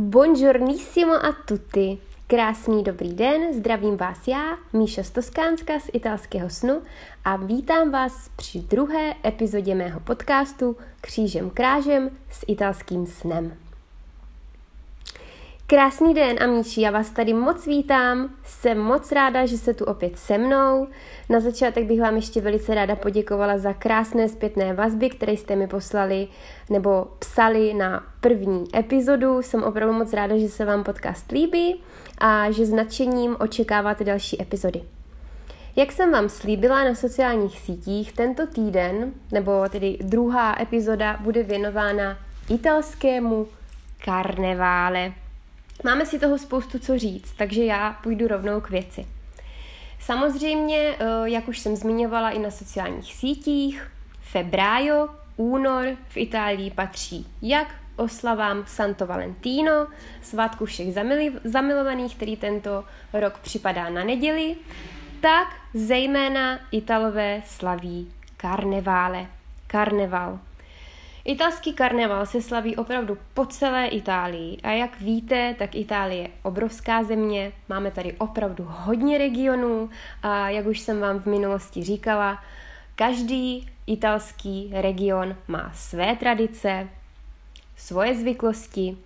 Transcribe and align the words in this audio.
Buongiornissimo 0.00 1.14
a 1.14 1.32
tutti. 1.32 1.98
Krásný 2.26 2.84
dobrý 2.84 3.14
den, 3.14 3.54
zdravím 3.54 3.96
vás 3.96 4.28
já, 4.28 4.58
Míša 4.72 5.02
z 5.02 5.10
Toskánska 5.10 5.80
z 5.80 5.90
italského 5.92 6.50
snu 6.50 6.82
a 7.24 7.36
vítám 7.36 7.90
vás 7.90 8.30
při 8.36 8.58
druhé 8.58 9.14
epizodě 9.26 9.74
mého 9.74 10.00
podcastu 10.00 10.76
Křížem 11.00 11.50
krážem 11.50 12.10
s 12.30 12.44
italským 12.48 13.06
snem. 13.06 13.67
Krásný 15.70 16.14
den, 16.14 16.42
Amíči, 16.42 16.80
já 16.80 16.90
vás 16.90 17.10
tady 17.10 17.32
moc 17.32 17.66
vítám, 17.66 18.30
jsem 18.44 18.78
moc 18.78 19.12
ráda, 19.12 19.46
že 19.46 19.58
jste 19.58 19.74
tu 19.74 19.84
opět 19.84 20.18
se 20.18 20.38
mnou. 20.38 20.86
Na 21.28 21.40
začátek 21.40 21.84
bych 21.84 22.00
vám 22.00 22.16
ještě 22.16 22.40
velice 22.40 22.74
ráda 22.74 22.96
poděkovala 22.96 23.58
za 23.58 23.72
krásné 23.72 24.28
zpětné 24.28 24.74
vazby, 24.74 25.10
které 25.10 25.32
jste 25.32 25.56
mi 25.56 25.66
poslali 25.66 26.28
nebo 26.70 27.06
psali 27.18 27.74
na 27.74 28.06
první 28.20 28.64
epizodu. 28.76 29.42
Jsem 29.42 29.62
opravdu 29.62 29.94
moc 29.94 30.12
ráda, 30.12 30.38
že 30.38 30.48
se 30.48 30.64
vám 30.64 30.84
podcast 30.84 31.32
líbí 31.32 31.82
a 32.18 32.50
že 32.50 32.66
s 32.66 32.72
nadšením 32.72 33.36
očekáváte 33.40 34.04
další 34.04 34.42
epizody. 34.42 34.82
Jak 35.76 35.92
jsem 35.92 36.12
vám 36.12 36.28
slíbila 36.28 36.84
na 36.84 36.94
sociálních 36.94 37.58
sítích, 37.58 38.12
tento 38.12 38.46
týden, 38.46 39.12
nebo 39.32 39.68
tedy 39.68 39.98
druhá 40.00 40.62
epizoda, 40.62 41.16
bude 41.20 41.42
věnována 41.42 42.18
italskému 42.50 43.46
karnevále. 44.04 45.12
Máme 45.84 46.06
si 46.06 46.18
toho 46.18 46.38
spoustu 46.38 46.78
co 46.78 46.98
říct, 46.98 47.32
takže 47.36 47.64
já 47.64 47.92
půjdu 48.02 48.28
rovnou 48.28 48.60
k 48.60 48.70
věci. 48.70 49.06
Samozřejmě, 50.00 50.96
eh, 50.98 51.04
jak 51.24 51.48
už 51.48 51.58
jsem 51.58 51.76
zmiňovala 51.76 52.30
i 52.30 52.38
na 52.38 52.50
sociálních 52.50 53.14
sítích, 53.14 53.90
febrájo, 54.20 55.08
únor 55.36 55.84
v 56.08 56.16
Itálii 56.16 56.70
patří 56.70 57.26
jak 57.42 57.74
oslavám 57.96 58.64
Santo 58.66 59.06
Valentino, 59.06 59.86
svátku 60.22 60.64
všech 60.64 60.94
zamilovaných, 61.44 62.16
který 62.16 62.36
tento 62.36 62.84
rok 63.12 63.38
připadá 63.38 63.90
na 63.90 64.04
neděli, 64.04 64.56
tak 65.20 65.48
zejména 65.74 66.58
Italové 66.70 67.42
slaví 67.46 68.12
karnevále, 68.36 69.26
karneval. 69.66 70.38
Italský 71.28 71.72
karneval 71.72 72.26
se 72.26 72.42
slaví 72.42 72.76
opravdu 72.76 73.18
po 73.34 73.46
celé 73.46 73.86
Itálii 73.86 74.58
a 74.62 74.70
jak 74.70 75.00
víte, 75.00 75.54
tak 75.58 75.74
Itálie 75.74 76.22
je 76.22 76.30
obrovská 76.42 77.04
země, 77.04 77.52
máme 77.68 77.90
tady 77.90 78.12
opravdu 78.12 78.66
hodně 78.68 79.18
regionů 79.18 79.90
a 80.22 80.48
jak 80.48 80.66
už 80.66 80.80
jsem 80.80 81.00
vám 81.00 81.20
v 81.20 81.26
minulosti 81.26 81.84
říkala, 81.84 82.44
každý 82.96 83.68
italský 83.86 84.70
region 84.72 85.36
má 85.48 85.72
své 85.74 86.16
tradice, 86.16 86.88
svoje 87.76 88.14
zvyklosti, 88.14 88.96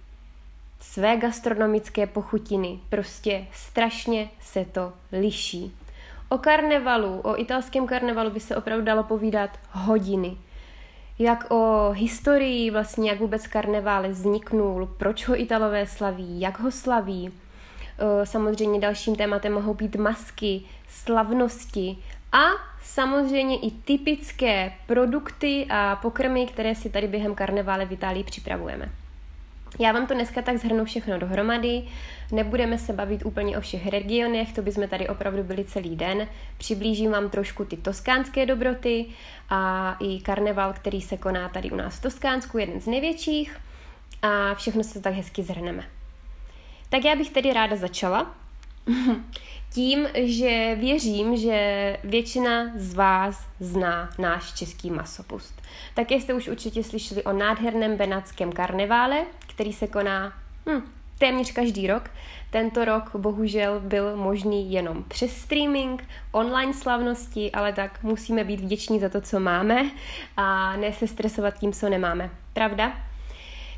své 0.81 1.17
gastronomické 1.17 2.07
pochutiny, 2.07 2.81
prostě 2.89 3.47
strašně 3.53 4.31
se 4.41 4.65
to 4.65 4.93
liší. 5.13 5.77
O 6.29 6.39
karnevalu, 6.39 7.21
o 7.21 7.41
italském 7.41 7.87
karnevalu 7.87 8.31
by 8.31 8.41
se 8.41 8.57
opravdu 8.57 8.85
dalo 8.85 9.03
povídat 9.03 9.51
hodiny 9.71 10.37
jak 11.19 11.51
o 11.51 11.91
historii, 11.91 12.71
vlastně 12.71 13.11
jak 13.11 13.21
vůbec 13.21 13.47
karneval 13.47 14.09
vzniknul, 14.09 14.87
proč 14.97 15.29
ho 15.29 15.41
Italové 15.41 15.87
slaví, 15.87 16.41
jak 16.41 16.61
ho 16.61 16.71
slaví. 16.71 17.33
E, 17.99 18.27
samozřejmě 18.27 18.81
dalším 18.81 19.17
tématem 19.17 19.53
mohou 19.53 19.75
být 19.75 19.97
masky, 19.97 20.63
slavnosti 20.89 21.99
a 22.33 22.43
samozřejmě 22.83 23.59
i 23.59 23.71
typické 23.71 24.73
produkty 24.87 25.67
a 25.71 25.97
pokrmy, 25.97 26.47
které 26.47 26.75
si 26.75 26.91
tady 26.91 27.09
během 27.09 27.35
karnevále 27.35 27.87
v 27.87 27.93
Itálii 27.93 28.25
připravujeme. 28.25 29.02
Já 29.79 29.93
vám 29.93 30.07
to 30.07 30.15
dneska 30.15 30.43
tak 30.43 30.57
zhrnu 30.57 30.85
všechno 30.85 31.19
dohromady, 31.19 31.83
nebudeme 32.33 32.79
se 32.79 32.93
bavit 32.93 33.27
úplně 33.27 33.59
o 33.59 33.61
všech 33.61 33.87
regionech, 33.87 34.53
to 34.53 34.63
bychom 34.63 34.89
tady 34.89 35.09
opravdu 35.09 35.43
byli 35.43 35.65
celý 35.65 35.97
den. 35.97 36.29
Přiblížím 36.59 37.11
vám 37.11 37.31
trošku 37.31 37.65
ty 37.65 37.77
toskánské 37.77 38.47
dobroty 38.47 39.07
a 39.51 39.97
i 40.01 40.21
karneval, 40.21 40.73
který 40.73 41.01
se 41.01 41.17
koná 41.17 41.49
tady 41.49 41.71
u 41.71 41.77
nás 41.77 41.99
v 41.99 42.03
Toskánsku, 42.03 42.59
jeden 42.59 42.81
z 42.81 42.87
největších 42.87 43.57
a 44.23 44.55
všechno 44.55 44.85
se 44.85 45.01
tak 45.01 45.15
hezky 45.15 45.43
zhrneme. 45.43 45.85
Tak 46.89 47.05
já 47.05 47.17
bych 47.17 47.31
tedy 47.31 47.53
ráda 47.53 47.77
začala 47.77 48.35
tím, 49.73 50.09
že 50.15 50.77
věřím, 50.81 51.37
že 51.37 51.97
většina 52.05 52.73
z 52.77 52.95
vás 52.95 53.47
zná 53.61 54.11
náš 54.19 54.53
český 54.53 54.91
masopust. 54.91 55.63
Také 55.95 56.15
jste 56.15 56.35
už 56.35 56.49
určitě 56.49 56.85
slyšeli 56.85 57.23
o 57.23 57.33
nádherném 57.33 57.97
benátském 57.97 58.53
karnevále, 58.53 59.25
který 59.49 59.73
se 59.73 59.87
koná 59.87 60.33
hm, 60.69 60.83
téměř 61.19 61.53
každý 61.53 61.87
rok. 61.87 62.11
Tento 62.51 62.85
rok 62.85 63.17
bohužel 63.17 63.81
byl 63.81 64.17
možný 64.17 64.73
jenom 64.73 65.05
přes 65.09 65.37
streaming, 65.37 66.09
online 66.33 66.75
slavnosti, 66.75 67.53
ale 67.53 67.73
tak 67.73 68.03
musíme 68.03 68.45
být 68.45 68.61
vděční 68.61 69.01
za 69.01 69.09
to, 69.09 69.21
co 69.21 69.41
máme 69.41 69.91
a 70.37 70.77
ne 70.77 70.93
se 70.93 71.07
stresovat 71.07 71.59
tím, 71.59 71.73
co 71.73 71.89
nemáme. 71.89 72.31
Pravda? 72.53 73.12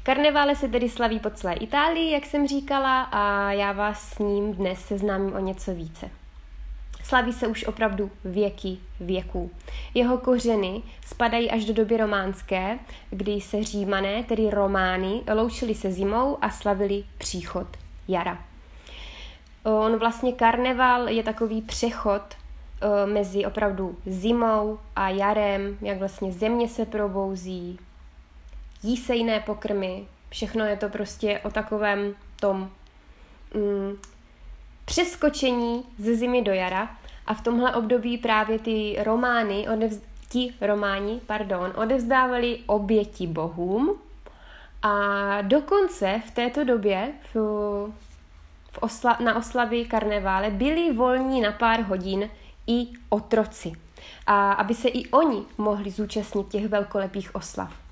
Karnevále 0.06 0.56
se 0.56 0.68
tedy 0.68 0.88
slaví 0.88 1.20
po 1.20 1.30
celé 1.30 1.54
Itálii, 1.54 2.12
jak 2.12 2.26
jsem 2.26 2.46
říkala, 2.48 3.02
a 3.02 3.52
já 3.52 3.72
vás 3.72 4.08
s 4.08 4.18
ním 4.18 4.54
dnes 4.54 4.80
seznámím 4.80 5.34
o 5.34 5.38
něco 5.38 5.74
více. 5.74 6.10
Slaví 7.02 7.32
se 7.32 7.46
už 7.46 7.64
opravdu 7.64 8.10
věky 8.24 8.78
věků. 9.00 9.50
Jeho 9.94 10.18
kořeny 10.18 10.82
spadají 11.06 11.50
až 11.50 11.64
do 11.64 11.74
doby 11.74 11.96
románské, 11.96 12.78
kdy 13.10 13.40
se 13.40 13.64
římané, 13.64 14.22
tedy 14.22 14.50
romány, 14.50 15.22
loučili 15.34 15.74
se 15.74 15.92
zimou 15.92 16.38
a 16.40 16.50
slavili 16.50 17.04
příchod 17.18 17.66
jara. 18.08 18.38
On 19.62 19.96
vlastně 19.96 20.32
karneval 20.32 21.08
je 21.08 21.22
takový 21.22 21.62
přechod 21.62 22.22
eh, 22.32 23.06
mezi 23.06 23.46
opravdu 23.46 23.96
zimou 24.06 24.78
a 24.96 25.08
jarem, 25.08 25.78
jak 25.80 25.98
vlastně 25.98 26.32
země 26.32 26.68
se 26.68 26.86
probouzí, 26.86 27.78
jí 28.84 28.96
se 28.96 29.14
jiné 29.14 29.40
pokrmy, 29.40 30.06
všechno 30.30 30.64
je 30.64 30.76
to 30.76 30.88
prostě 30.88 31.40
o 31.44 31.50
takovém 31.50 32.14
tom 32.40 32.70
mm, 33.54 33.96
přeskočení 34.84 35.84
ze 35.98 36.14
zimy 36.14 36.42
do 36.42 36.52
jara. 36.52 36.96
A 37.26 37.34
v 37.34 37.40
tomhle 37.40 37.74
období 37.74 38.18
právě 38.18 38.58
ty 38.58 38.96
romány, 39.02 39.68
odevz, 39.68 40.00
ti 40.28 40.54
románi, 40.60 41.20
pardon, 41.26 41.72
odevzdávali 41.76 42.58
oběti 42.66 43.26
bohům. 43.26 43.98
A 44.82 45.42
dokonce 45.42 46.22
v 46.26 46.30
této 46.30 46.64
době 46.64 47.12
v, 47.34 47.36
v 48.72 48.78
osla, 48.80 49.16
na 49.24 49.36
oslavy 49.36 49.84
karnevále 49.84 50.50
byli 50.50 50.92
volní 50.92 51.40
na 51.40 51.52
pár 51.52 51.80
hodin 51.80 52.30
i 52.66 52.86
otroci, 53.08 53.72
a 54.26 54.52
aby 54.52 54.74
se 54.74 54.88
i 54.88 55.06
oni 55.06 55.42
mohli 55.58 55.90
zúčastnit 55.90 56.48
těch 56.48 56.68
velkolepých 56.68 57.34
oslav. 57.34 57.83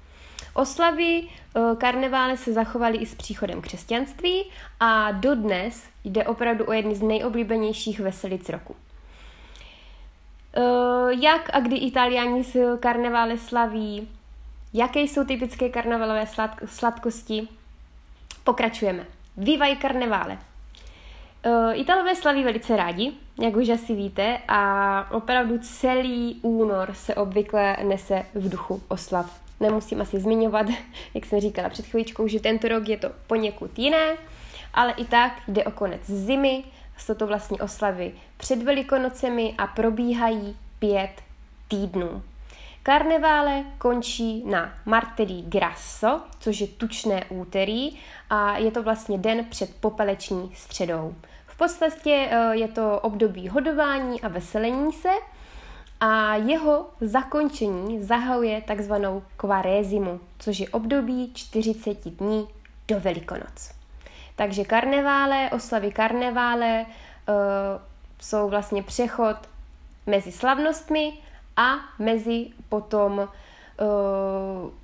Oslavy 0.55 1.23
eh, 1.23 1.61
karnevále 1.77 2.37
se 2.37 2.53
zachovaly 2.53 2.97
i 2.97 3.07
s 3.07 3.15
příchodem 3.15 3.61
křesťanství 3.61 4.45
a 4.81 5.11
dodnes 5.11 5.85
jde 6.05 6.25
opravdu 6.25 6.65
o 6.65 6.73
jedny 6.73 6.95
z 6.95 7.03
nejoblíbenějších 7.03 8.01
veselic 8.01 8.49
roku. 8.49 8.77
Eh, 10.57 11.15
jak 11.21 11.51
a 11.53 11.61
kdy 11.61 11.77
Italiani 11.77 12.45
s 12.45 12.77
karnevále 12.81 13.39
slaví, 13.39 14.09
jaké 14.73 15.01
jsou 15.01 15.25
typické 15.25 15.69
karnevalové 15.69 16.27
sladkosti, 16.67 17.49
pokračujeme. 18.45 19.07
Viva 19.37 19.75
karnevále! 19.75 20.39
Uh, 21.47 21.81
Italové 21.81 22.17
slaví 22.17 22.45
velice 22.45 22.77
rádi, 22.77 23.13
jak 23.43 23.57
už 23.57 23.69
asi 23.69 23.95
víte, 23.95 24.39
a 24.49 25.07
opravdu 25.11 25.59
celý 25.59 26.39
únor 26.43 26.95
se 26.95 27.15
obvykle 27.15 27.77
nese 27.83 28.27
v 28.35 28.49
duchu 28.49 28.83
oslav. 28.89 29.42
Nemusím 29.61 30.01
asi 30.01 30.21
zmiňovat, 30.21 30.67
jak 31.15 31.27
jsem 31.27 31.41
říkala 31.41 31.69
před 31.69 31.87
chvíličkou, 31.87 32.29
že 32.29 32.41
tento 32.41 32.69
rok 32.69 32.89
je 32.89 32.97
to 32.97 33.11
poněkud 33.27 33.79
jiné, 33.79 34.17
ale 34.75 34.93
i 34.93 35.05
tak 35.05 35.33
jde 35.49 35.65
o 35.65 35.71
konec 35.71 36.01
zimy, 36.05 36.65
jsou 36.99 37.15
to 37.15 37.27
vlastně 37.27 37.59
oslavy 37.59 38.13
před 38.37 38.63
Velikonocemi 38.63 39.55
a 39.59 39.67
probíhají 39.67 40.57
pět 40.79 41.13
týdnů. 41.69 42.23
Karnevále 42.83 43.65
končí 43.79 44.45
na 44.45 44.75
Martedì 44.87 45.43
Grasso, 45.43 46.21
což 46.41 46.61
je 46.61 46.67
tučné 46.67 47.25
úterý 47.29 47.99
a 48.31 48.59
je 48.59 48.71
to 48.71 48.83
vlastně 48.83 49.19
den 49.19 49.45
před 49.45 49.77
popeleční 49.81 50.55
středou. 50.55 51.15
V 51.47 51.57
podstatě 51.57 52.29
eh, 52.31 52.57
je 52.57 52.69
to 52.69 53.01
období 53.01 53.49
hodování 53.49 54.21
a 54.21 54.29
veselení 54.29 54.93
se 54.93 55.09
a 56.05 56.35
jeho 56.35 56.87
zakončení 57.01 58.03
zahajuje 58.03 58.61
takzvanou 58.61 59.23
kvarézimu, 59.37 60.21
což 60.39 60.59
je 60.59 60.69
období 60.69 61.31
40 61.35 62.09
dní 62.09 62.49
do 62.89 63.01
Velikonoc. 63.01 63.71
Takže 64.37 64.65
karnevále, 64.65 65.51
oslavy 65.51 65.93
karnevále 65.93 66.87
uh, 67.29 67.35
jsou 68.21 68.49
vlastně 68.49 68.83
přechod 68.83 69.37
mezi 70.07 70.33
slavnostmi 70.33 71.13
a 71.57 71.75
mezi 71.99 72.47
potom 72.69 73.19
uh, 73.19 73.27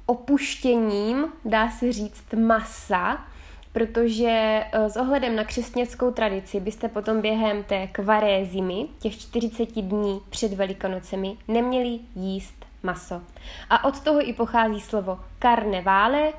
opuštěním, 0.07 1.33
dá 1.45 1.71
se 1.71 1.93
říct, 1.93 2.33
masa 2.33 3.27
protože 3.73 4.65
s 4.73 4.97
ohledem 4.97 5.37
na 5.37 5.45
křesťanskou 5.45 6.11
tradici 6.11 6.61
byste 6.61 6.89
potom 6.89 7.21
během 7.21 7.65
té 7.65 7.87
kvaré 7.87 8.45
zimy, 8.45 8.87
těch 8.99 9.19
40 9.19 9.83
dní 9.83 10.21
před 10.31 10.53
Velikonocemi, 10.53 11.37
neměli 11.49 11.99
jíst 12.15 12.67
maso. 12.83 13.23
A 13.71 13.85
od 13.85 14.01
toho 14.01 14.29
i 14.29 14.33
pochází 14.33 14.81
slovo 14.81 15.21
carnevale, 15.43 16.33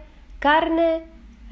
carne 0.43 0.99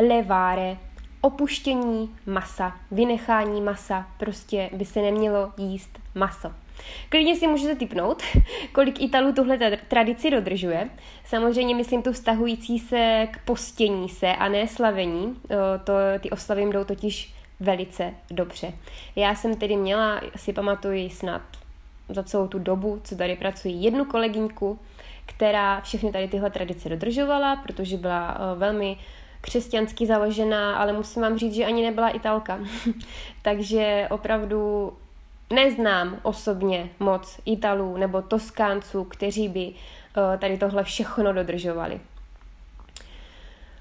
levare, 0.07 0.77
opuštění 1.21 2.15
masa, 2.25 2.75
vynechání 2.91 3.61
masa, 3.61 4.07
prostě 4.17 4.69
by 4.73 4.85
se 4.85 5.01
nemělo 5.01 5.53
jíst 5.57 5.99
maso. 6.15 6.51
Klidně 7.09 7.35
si 7.35 7.47
můžete 7.47 7.75
typnout, 7.75 8.23
kolik 8.71 9.01
Italů 9.01 9.33
tuhle 9.33 9.57
tradici 9.87 10.31
dodržuje. 10.31 10.89
Samozřejmě 11.25 11.75
myslím 11.75 12.01
tu 12.01 12.11
vztahující 12.11 12.79
se 12.79 13.27
k 13.31 13.45
postění 13.45 14.09
se 14.09 14.27
a 14.27 14.49
ne 14.49 14.67
slavení. 14.67 15.35
To, 15.83 15.93
ty 16.19 16.29
oslavy 16.29 16.65
jdou 16.65 16.83
totiž 16.83 17.33
velice 17.59 18.13
dobře. 18.31 18.73
Já 19.15 19.35
jsem 19.35 19.55
tedy 19.55 19.75
měla, 19.75 20.21
si 20.35 20.53
pamatuji 20.53 21.09
snad 21.09 21.41
za 22.09 22.23
celou 22.23 22.47
tu 22.47 22.59
dobu, 22.59 23.01
co 23.03 23.15
tady 23.15 23.35
pracuji, 23.35 23.73
jednu 23.73 24.05
kolegyňku, 24.05 24.79
která 25.25 25.81
všechny 25.81 26.11
tady 26.11 26.27
tyhle 26.27 26.49
tradice 26.49 26.89
dodržovala, 26.89 27.55
protože 27.55 27.97
byla 27.97 28.37
velmi 28.55 28.97
křesťansky 29.41 30.05
založená, 30.05 30.77
ale 30.77 30.93
musím 30.93 31.21
vám 31.21 31.37
říct, 31.37 31.53
že 31.53 31.65
ani 31.65 31.83
nebyla 31.83 32.09
Italka. 32.09 32.59
Takže 33.41 34.07
opravdu 34.11 34.93
neznám 35.49 36.19
osobně 36.23 36.89
moc 36.99 37.39
Italů 37.45 37.97
nebo 37.97 38.21
Toskánců, 38.21 39.03
kteří 39.03 39.49
by 39.49 39.67
uh, 39.67 40.39
tady 40.39 40.57
tohle 40.57 40.83
všechno 40.83 41.33
dodržovali. 41.33 42.01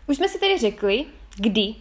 Už 0.06 0.16
jsme 0.16 0.28
si 0.28 0.38
tedy 0.38 0.58
řekli, 0.58 1.04
kdy 1.36 1.74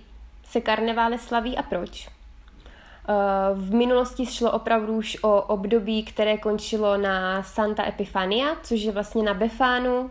se 0.43 0.61
karnevále 0.61 1.17
slaví 1.17 1.57
a 1.57 1.63
proč. 1.63 2.07
Eh, 2.07 3.13
v 3.53 3.73
minulosti 3.73 4.25
šlo 4.25 4.51
opravdu 4.51 4.93
už 4.93 5.17
o 5.21 5.41
období, 5.41 6.03
které 6.03 6.37
končilo 6.37 6.97
na 6.97 7.43
Santa 7.43 7.87
Epifania, 7.87 8.47
což 8.63 8.81
je 8.81 8.91
vlastně 8.91 9.23
na 9.23 9.33
Befánu, 9.33 10.09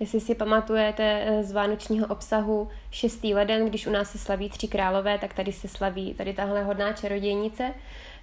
Jestli 0.00 0.20
si 0.20 0.34
pamatujete 0.34 1.22
eh, 1.24 1.44
z 1.44 1.52
vánočního 1.52 2.06
obsahu 2.06 2.68
6. 2.90 3.24
leden, 3.24 3.66
když 3.66 3.86
u 3.86 3.90
nás 3.90 4.10
se 4.10 4.18
slaví 4.18 4.48
tři 4.48 4.68
králové, 4.68 5.18
tak 5.18 5.34
tady 5.34 5.52
se 5.52 5.68
slaví 5.68 6.14
tady 6.14 6.32
tahle 6.32 6.62
hodná 6.64 6.92
čarodějnice. 6.92 7.74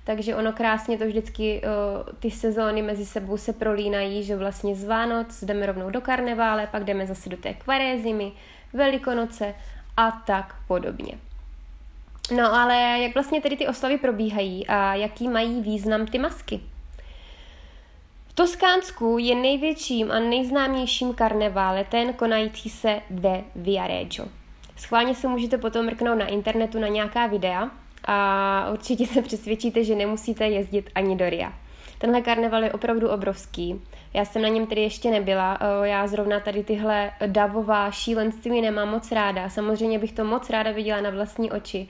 Takže 0.04 0.36
ono 0.36 0.54
krásně 0.54 0.98
to 0.98 1.06
vždycky, 1.06 1.62
uh, 1.62 2.14
ty 2.20 2.32
sezóny 2.32 2.82
mezi 2.82 3.06
sebou 3.06 3.38
se 3.38 3.54
prolínají, 3.54 4.24
že 4.24 4.36
vlastně 4.36 4.76
z 4.76 4.84
Vánoc 4.84 5.44
jdeme 5.44 5.66
rovnou 5.66 5.90
do 5.90 6.02
karnevále, 6.02 6.68
pak 6.68 6.84
jdeme 6.84 7.08
zase 7.08 7.30
do 7.30 7.38
té 7.38 7.54
kvaré 7.54 8.00
zimy, 8.00 8.32
Velikonoce 8.74 9.56
a 9.98 10.12
tak 10.12 10.56
podobně. 10.68 11.18
No 12.36 12.54
ale 12.54 13.00
jak 13.00 13.14
vlastně 13.14 13.42
tedy 13.42 13.58
ty 13.58 13.68
oslavy 13.68 13.98
probíhají 13.98 14.68
a 14.68 14.96
jaký 14.96 15.28
mají 15.28 15.62
význam 15.62 16.08
ty 16.08 16.20
masky? 16.20 16.60
V 18.28 18.34
Toskánsku 18.34 19.18
je 19.18 19.36
největším 19.36 20.12
a 20.12 20.20
nejznámějším 20.20 21.14
karnevále 21.14 21.84
ten 21.84 22.14
konající 22.14 22.70
se 22.70 23.02
ve 23.10 23.44
Viareggio. 23.56 24.28
Schválně 24.78 25.16
se 25.16 25.28
můžete 25.28 25.58
potom 25.58 25.86
mrknout 25.86 26.20
na 26.20 26.26
internetu 26.26 26.80
na 26.80 26.88
nějaká 26.88 27.28
videa 27.28 27.72
a 28.06 28.70
určitě 28.74 29.08
se 29.08 29.22
přesvědčíte, 29.22 29.84
že 29.84 29.96
nemusíte 29.96 30.48
jezdit 30.48 30.90
ani 30.96 31.16
do 31.16 31.30
Ria. 31.30 31.54
Tenhle 31.98 32.22
karneval 32.22 32.64
je 32.64 32.72
opravdu 32.72 33.10
obrovský. 33.10 33.82
Já 34.14 34.26
jsem 34.26 34.42
na 34.42 34.48
něm 34.48 34.68
tedy 34.68 34.82
ještě 34.82 35.12
nebyla. 35.12 35.60
Já 35.84 36.08
zrovna 36.08 36.40
tady 36.40 36.64
tyhle 36.64 37.12
davová 37.26 37.92
šílenství 37.92 38.62
nemám 38.62 38.90
moc 38.90 39.12
ráda. 39.12 39.50
Samozřejmě 39.50 40.00
bych 40.00 40.12
to 40.12 40.24
moc 40.24 40.50
ráda 40.50 40.72
viděla 40.72 41.02
na 41.02 41.10
vlastní 41.10 41.52
oči, 41.52 41.88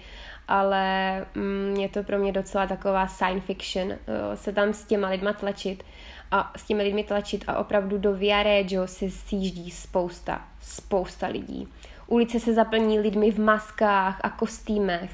ale 0.47 1.15
mm, 1.35 1.75
je 1.79 1.89
to 1.89 2.03
pro 2.03 2.17
mě 2.17 2.31
docela 2.31 2.67
taková 2.67 3.07
science 3.07 3.45
fiction, 3.45 3.93
se 4.35 4.53
tam 4.53 4.73
s 4.73 4.85
těma 4.85 5.09
lidma 5.09 5.33
tlačit 5.33 5.83
a 6.31 6.51
s 6.57 6.63
těmi 6.63 6.83
lidmi 6.83 7.03
tlačit 7.03 7.43
a 7.47 7.57
opravdu 7.57 7.97
do 7.97 8.13
Viareggio 8.13 8.87
se 8.87 9.09
sjíždí 9.09 9.71
spousta, 9.71 10.47
spousta 10.61 11.27
lidí. 11.27 11.67
Ulice 12.07 12.39
se 12.39 12.53
zaplní 12.53 12.99
lidmi 12.99 13.31
v 13.31 13.39
maskách 13.39 14.19
a 14.23 14.29
kostýmech. 14.29 15.11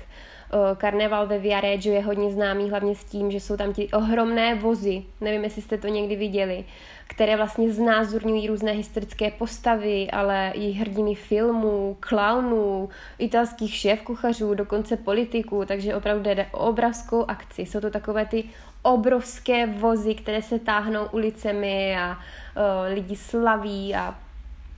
Karneval 0.77 1.27
ve 1.27 1.39
Viareggio 1.39 1.95
je 1.95 2.01
hodně 2.01 2.31
známý 2.31 2.69
hlavně 2.69 2.95
s 2.95 3.03
tím, 3.03 3.31
že 3.31 3.39
jsou 3.39 3.57
tam 3.57 3.73
ti 3.73 3.89
ohromné 3.91 4.55
vozy, 4.55 5.03
nevím, 5.21 5.43
jestli 5.43 5.61
jste 5.61 5.77
to 5.77 5.87
někdy 5.87 6.15
viděli, 6.15 6.65
které 7.07 7.37
vlastně 7.37 7.71
znázorňují 7.71 8.47
různé 8.47 8.71
historické 8.71 9.31
postavy, 9.31 10.11
ale 10.11 10.51
i 10.55 10.71
hrdiny 10.71 11.15
filmů, 11.15 11.97
klaunů, 11.99 12.89
italských 13.19 13.75
šéfkuchařů, 13.75 14.53
dokonce 14.53 14.97
politiků, 14.97 15.65
takže 15.65 15.95
opravdu 15.95 16.23
jde 16.23 16.47
o 16.51 16.57
obrovskou 16.57 17.25
akci. 17.27 17.61
Jsou 17.61 17.79
to 17.79 17.89
takové 17.89 18.25
ty 18.25 18.43
obrovské 18.81 19.65
vozy, 19.67 20.15
které 20.15 20.41
se 20.41 20.59
táhnou 20.59 21.05
ulicemi 21.11 21.97
a 21.99 22.11
uh, 22.11 22.93
lidi 22.93 23.15
slaví 23.15 23.95
a 23.95 24.15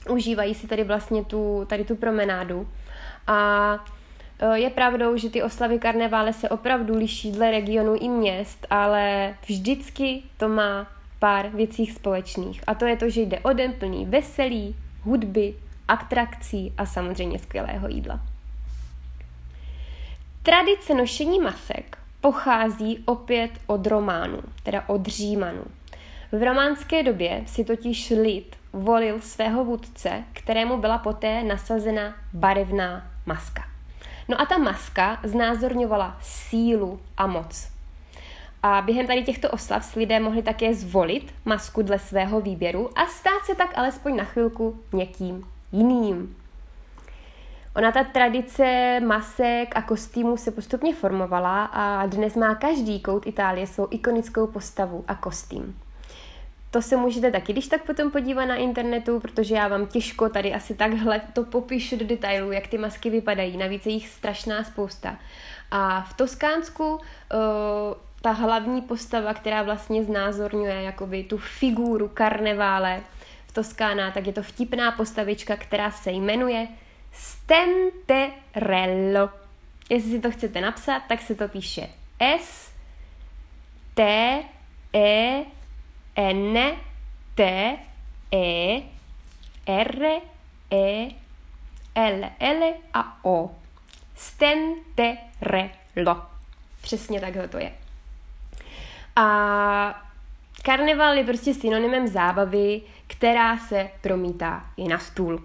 užívají 0.09 0.55
si 0.55 0.67
tady 0.67 0.83
vlastně 0.83 1.25
tu, 1.25 1.65
tady 1.69 1.83
tu 1.83 1.95
promenádu. 1.95 2.67
A 3.27 3.79
je 4.53 4.69
pravdou, 4.69 5.17
že 5.17 5.29
ty 5.29 5.43
oslavy 5.43 5.79
karnevále 5.79 6.33
se 6.33 6.49
opravdu 6.49 6.95
liší 6.97 7.31
dle 7.31 7.51
regionu 7.51 7.95
i 7.95 8.09
měst, 8.09 8.67
ale 8.69 9.35
vždycky 9.47 10.23
to 10.37 10.49
má 10.49 10.87
pár 11.19 11.49
věcí 11.49 11.85
společných. 11.85 12.61
A 12.67 12.75
to 12.75 12.85
je 12.85 12.97
to, 12.97 13.09
že 13.09 13.21
jde 13.21 13.39
o 13.39 13.53
den 13.53 13.73
plný 13.73 14.05
veselí, 14.05 14.75
hudby, 15.03 15.55
atrakcí 15.87 16.73
a 16.77 16.85
samozřejmě 16.85 17.39
skvělého 17.39 17.87
jídla. 17.87 18.19
Tradice 20.43 20.93
nošení 20.93 21.39
masek 21.39 21.97
pochází 22.21 23.03
opět 23.05 23.51
od 23.67 23.87
Románů, 23.87 24.41
teda 24.63 24.83
od 24.87 25.07
Římanů. 25.07 25.63
V 26.31 26.43
románské 26.43 27.03
době 27.03 27.43
si 27.47 27.63
totiž 27.63 28.09
lid 28.09 28.55
volil 28.73 29.21
svého 29.21 29.65
vůdce, 29.65 30.23
kterému 30.33 30.77
byla 30.77 30.97
poté 30.97 31.43
nasazena 31.43 32.15
barevná 32.33 33.11
maska. 33.25 33.68
No 34.29 34.41
a 34.41 34.45
ta 34.45 34.57
maska 34.57 35.19
znázorňovala 35.23 36.17
sílu 36.21 36.99
a 37.17 37.27
moc. 37.27 37.67
A 38.63 38.81
během 38.81 39.07
tady 39.07 39.23
těchto 39.23 39.51
oslav 39.51 39.85
si 39.85 39.99
lidé 39.99 40.19
mohli 40.19 40.41
také 40.41 40.73
zvolit 40.73 41.33
masku 41.45 41.81
dle 41.81 41.99
svého 41.99 42.41
výběru 42.41 42.99
a 42.99 43.05
stát 43.05 43.45
se 43.45 43.55
tak 43.55 43.77
alespoň 43.77 44.15
na 44.15 44.23
chvilku 44.23 44.79
někým 44.93 45.47
jiným. 45.71 46.35
Ona 47.75 47.91
ta 47.91 48.03
tradice 48.03 48.99
masek 49.05 49.75
a 49.75 49.81
kostýmů 49.81 50.37
se 50.37 50.51
postupně 50.51 50.95
formovala 50.95 51.65
a 51.65 52.05
dnes 52.05 52.35
má 52.35 52.55
každý 52.55 52.99
kout 52.99 53.27
Itálie 53.27 53.67
svou 53.67 53.87
ikonickou 53.91 54.47
postavu 54.47 55.03
a 55.07 55.15
kostým. 55.15 55.79
To 56.71 56.81
se 56.81 56.97
můžete 56.97 57.31
taky 57.31 57.53
když 57.53 57.67
tak 57.67 57.85
potom 57.85 58.11
podívat 58.11 58.45
na 58.45 58.55
internetu, 58.55 59.19
protože 59.19 59.55
já 59.55 59.67
vám 59.67 59.87
těžko 59.87 60.29
tady 60.29 60.53
asi 60.53 60.75
takhle 60.75 61.21
to 61.33 61.43
popíšu 61.43 61.97
do 61.97 62.05
detailů, 62.05 62.51
jak 62.51 62.67
ty 62.67 62.77
masky 62.77 63.09
vypadají. 63.09 63.57
Navíc 63.57 63.85
je 63.85 63.91
jich 63.91 64.09
strašná 64.09 64.63
spousta. 64.63 65.19
A 65.71 66.01
v 66.01 66.13
Toskánsku 66.13 66.93
uh, 66.93 66.99
ta 68.21 68.31
hlavní 68.31 68.81
postava, 68.81 69.33
která 69.33 69.63
vlastně 69.63 70.03
znázorňuje 70.03 70.81
jakoby 70.81 71.23
tu 71.23 71.37
figuru 71.37 72.07
karnevále 72.07 73.01
v 73.47 73.53
Toskána, 73.53 74.11
tak 74.11 74.27
je 74.27 74.33
to 74.33 74.43
vtipná 74.43 74.91
postavička, 74.91 75.55
která 75.55 75.91
se 75.91 76.11
jmenuje 76.11 76.67
Stenterello. 77.13 78.49
Jestli 79.89 80.11
si 80.11 80.19
to 80.19 80.31
chcete 80.31 80.61
napsat, 80.61 81.03
tak 81.09 81.21
se 81.21 81.35
to 81.35 81.47
píše 81.47 81.89
S 82.19 82.71
T 83.93 84.03
E 84.95 85.43
N 86.19 86.57
T 87.35 87.77
E 88.31 88.81
R 89.65 90.05
E 90.71 91.09
L 91.95 92.31
L 92.39 92.73
a 92.93 93.25
O. 93.25 93.51
Stenterello. 94.15 96.25
Přesně 96.81 97.21
takhle 97.21 97.47
to 97.47 97.57
je. 97.57 97.73
A 99.15 100.03
karneval 100.63 101.17
je 101.17 101.23
prostě 101.23 101.53
synonymem 101.53 102.07
zábavy, 102.07 102.81
která 103.07 103.57
se 103.57 103.89
promítá 104.01 104.69
i 104.77 104.87
na 104.87 104.99
stůl. 104.99 105.43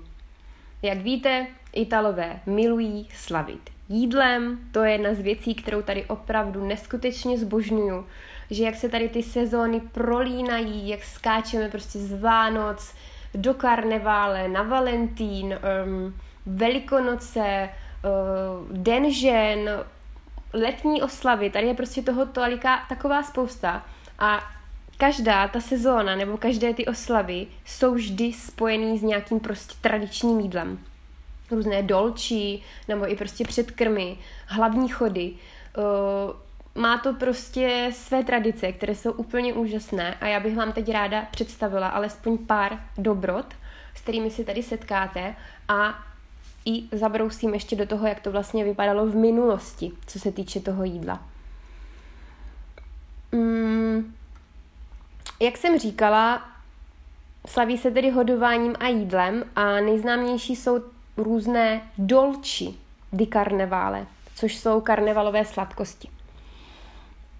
Jak 0.82 0.98
víte, 0.98 1.46
Italové 1.72 2.40
milují 2.46 3.08
slavit 3.14 3.74
jídlem, 3.88 4.58
to 4.72 4.84
je 4.84 4.92
jedna 4.92 5.14
z 5.14 5.20
věcí, 5.20 5.54
kterou 5.54 5.82
tady 5.82 6.04
opravdu 6.04 6.66
neskutečně 6.66 7.38
zbožňuju, 7.38 8.06
že 8.50 8.64
jak 8.64 8.74
se 8.74 8.88
tady 8.88 9.08
ty 9.08 9.22
sezóny 9.22 9.80
prolínají, 9.80 10.88
jak 10.88 11.04
skáčeme 11.04 11.68
prostě 11.68 11.98
z 11.98 12.20
Vánoc 12.20 12.94
do 13.34 13.54
karnevále, 13.54 14.48
na 14.48 14.62
Valentín, 14.62 15.58
um, 15.86 16.14
Velikonoce, 16.46 17.68
uh, 18.04 18.76
Den 18.76 19.12
žen, 19.12 19.70
letní 20.52 21.02
oslavy, 21.02 21.50
tady 21.50 21.66
je 21.66 21.74
prostě 21.74 22.02
toho 22.02 22.26
tolika, 22.26 22.84
taková 22.88 23.22
spousta 23.22 23.84
a 24.18 24.40
každá 24.96 25.48
ta 25.48 25.60
sezóna 25.60 26.16
nebo 26.16 26.36
každé 26.36 26.74
ty 26.74 26.86
oslavy 26.86 27.46
jsou 27.64 27.94
vždy 27.94 28.32
spojený 28.32 28.98
s 28.98 29.02
nějakým 29.02 29.40
prostě 29.40 29.74
tradičním 29.80 30.40
jídlem. 30.40 30.78
různé 31.50 31.82
dolčí, 31.82 32.62
nebo 32.88 33.12
i 33.12 33.16
prostě 33.16 33.44
předkrmy, 33.44 34.16
hlavní 34.46 34.88
chody. 34.88 35.32
Uh, 35.76 35.84
má 36.74 36.98
to 36.98 37.12
prostě 37.12 37.90
své 37.92 38.24
tradice, 38.24 38.72
které 38.72 38.94
jsou 38.94 39.12
úplně 39.12 39.52
úžasné 39.52 40.14
a 40.14 40.26
já 40.26 40.40
bych 40.40 40.56
vám 40.56 40.72
teď 40.72 40.92
ráda 40.92 41.26
představila 41.30 41.88
alespoň 41.88 42.38
pár 42.38 42.80
dobrot, 42.98 43.46
s 43.94 44.00
kterými 44.00 44.30
si 44.30 44.44
tady 44.44 44.62
setkáte 44.62 45.34
a 45.68 46.04
i 46.66 46.84
zabrousím 46.92 47.54
ještě 47.54 47.76
do 47.76 47.86
toho, 47.86 48.06
jak 48.06 48.20
to 48.20 48.32
vlastně 48.32 48.64
vypadalo 48.64 49.06
v 49.06 49.14
minulosti, 49.14 49.92
co 50.06 50.18
se 50.18 50.32
týče 50.32 50.60
toho 50.60 50.84
jídla. 50.84 51.22
Mm, 53.32 54.14
jak 55.40 55.56
jsem 55.56 55.78
říkala, 55.78 56.48
slaví 57.46 57.78
se 57.78 57.90
tedy 57.90 58.10
hodováním 58.10 58.74
a 58.80 58.88
jídlem 58.88 59.44
a 59.56 59.80
nejznámější 59.80 60.56
jsou 60.56 60.80
různé 61.16 61.90
dolči 61.98 62.74
di 63.12 63.26
karnevále, 63.26 64.06
což 64.34 64.56
jsou 64.56 64.80
karnevalové 64.80 65.44
sladkosti. 65.44 66.13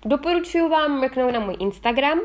Doporučuji 0.07 0.69
vám 0.69 1.01
mrknout 1.01 1.33
na 1.33 1.41
můj 1.41 1.57
Instagram, 1.59 2.21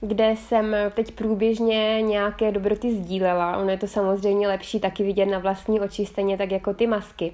kde 0.00 0.36
jsem 0.36 0.76
teď 0.94 1.12
průběžně 1.12 2.02
nějaké 2.02 2.52
dobroty 2.52 2.94
sdílela. 2.94 3.56
Ono 3.56 3.70
je 3.70 3.76
to 3.76 3.86
samozřejmě 3.86 4.48
lepší 4.48 4.80
taky 4.80 5.02
vidět 5.02 5.26
na 5.26 5.38
vlastní 5.38 5.80
oči, 5.80 6.06
stejně 6.06 6.38
tak 6.38 6.50
jako 6.50 6.74
ty 6.74 6.86
masky. 6.86 7.32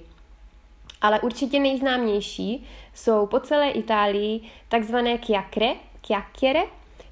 Ale 1.00 1.20
určitě 1.20 1.60
nejznámější 1.60 2.66
jsou 2.94 3.26
po 3.26 3.40
celé 3.40 3.70
Itálii 3.70 4.40
takzvané 4.68 5.18
chiacchiere, 5.18 5.74
chiacchiere 6.06 6.62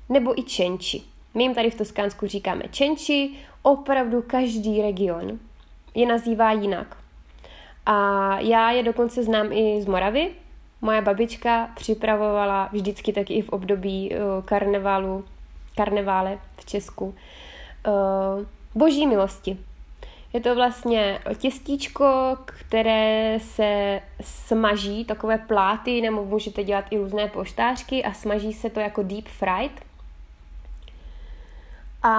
nebo 0.08 0.40
i 0.40 0.42
čenči. 0.42 1.02
My 1.34 1.42
jim 1.42 1.54
tady 1.54 1.70
v 1.70 1.78
Toskánsku 1.78 2.26
říkáme 2.26 2.64
čenči, 2.70 3.30
opravdu 3.62 4.22
každý 4.22 4.82
region 4.82 5.38
je 5.94 6.06
nazývá 6.06 6.52
jinak. 6.52 6.96
A 7.86 8.38
já 8.40 8.70
je 8.70 8.82
dokonce 8.82 9.22
znám 9.22 9.52
i 9.52 9.82
z 9.82 9.86
Moravy. 9.86 10.43
Moje 10.84 11.02
babička 11.02 11.68
připravovala 11.74 12.68
vždycky 12.72 13.12
taky 13.12 13.34
i 13.34 13.42
v 13.42 13.48
období 13.48 14.10
uh, 14.10 14.44
karnevalu, 14.44 15.24
karnevále 15.76 16.38
v 16.56 16.64
Česku 16.64 17.04
uh, 17.06 17.14
boží 18.74 19.06
milosti. 19.06 19.58
Je 20.32 20.40
to 20.40 20.54
vlastně 20.54 21.20
těstíčko, 21.38 22.38
které 22.44 23.38
se 23.40 24.00
smaží, 24.20 25.04
takové 25.04 25.38
pláty, 25.38 26.00
nebo 26.00 26.24
můžete 26.24 26.64
dělat 26.64 26.84
i 26.90 26.98
různé 26.98 27.28
poštářky 27.28 28.04
a 28.04 28.12
smaží 28.12 28.52
se 28.52 28.70
to 28.70 28.80
jako 28.80 29.02
deep 29.02 29.28
fried. 29.28 29.72
A 32.02 32.14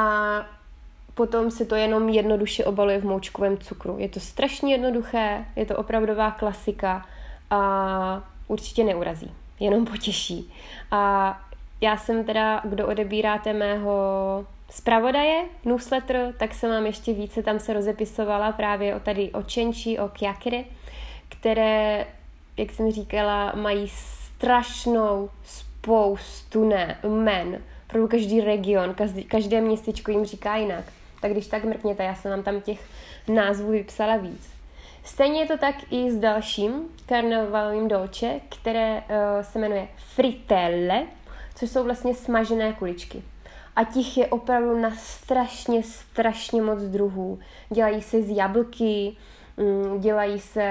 potom 1.14 1.52
se 1.52 1.66
to 1.66 1.76
jenom 1.76 2.10
jednoduše 2.10 2.66
obaluje 2.66 3.00
v 3.00 3.06
moučkovém 3.06 3.58
cukru. 3.58 3.96
Je 4.00 4.10
to 4.10 4.20
strašně 4.20 4.74
jednoduché, 4.74 5.46
je 5.56 5.66
to 5.66 5.78
opravdová 5.78 6.32
klasika 6.32 7.06
a 7.50 8.35
určitě 8.48 8.84
neurazí, 8.84 9.32
jenom 9.60 9.86
potěší. 9.86 10.54
A 10.92 11.42
já 11.82 11.98
jsem 11.98 12.24
teda, 12.24 12.62
kdo 12.64 12.88
odebíráte 12.88 13.54
mého 13.54 13.96
zpravodaje, 14.70 15.44
newsletter, 15.66 16.34
tak 16.38 16.54
se 16.54 16.68
mám 16.68 16.86
ještě 16.86 17.14
více, 17.14 17.44
tam 17.44 17.60
se 17.60 17.74
rozepisovala 17.74 18.52
právě 18.52 18.96
o 18.96 19.00
tady 19.00 19.32
o 19.32 19.44
čenči, 19.44 20.00
o 20.00 20.08
kjakire, 20.08 20.64
které, 21.30 22.08
jak 22.58 22.72
jsem 22.72 22.92
říkala, 22.92 23.52
mají 23.56 23.88
strašnou 24.36 25.30
spoustu 25.44 26.70
ne, 26.70 26.98
men. 27.10 27.62
Pro 27.88 28.08
každý 28.08 28.42
region, 28.42 28.94
každý, 28.94 29.24
každé 29.24 29.62
městečko 29.62 30.12
jim 30.12 30.26
říká 30.26 30.56
jinak. 30.56 30.86
Tak 31.22 31.32
když 31.32 31.48
tak 31.48 31.64
mrkněte, 31.64 32.04
já 32.04 32.16
jsem 32.16 32.32
vám 32.32 32.44
tam 32.44 32.62
těch 32.62 32.80
názvů 33.28 33.72
vypsala 33.72 34.18
víc. 34.18 34.55
Stejně 35.06 35.40
je 35.40 35.48
to 35.48 35.58
tak 35.58 35.76
i 35.92 36.12
s 36.12 36.18
dalším 36.18 36.74
karnevalovým 37.06 37.88
dolče, 37.88 38.40
které 38.50 38.98
uh, 38.98 39.06
se 39.42 39.60
jmenuje 39.60 39.88
fritelle, 39.98 41.04
což 41.56 41.70
jsou 41.70 41.84
vlastně 41.84 42.16
smažené 42.16 42.74
kuličky. 42.74 43.24
A 43.76 43.84
těch 43.84 44.18
je 44.18 44.28
opravdu 44.28 44.80
na 44.80 44.92
strašně, 44.96 45.84
strašně 45.84 46.62
moc 46.62 46.82
druhů. 46.82 47.40
Dělají 47.70 48.02
se 48.02 48.22
z 48.22 48.38
jablky, 48.38 49.16
mm, 49.58 50.02
dělají 50.02 50.40
se 50.40 50.64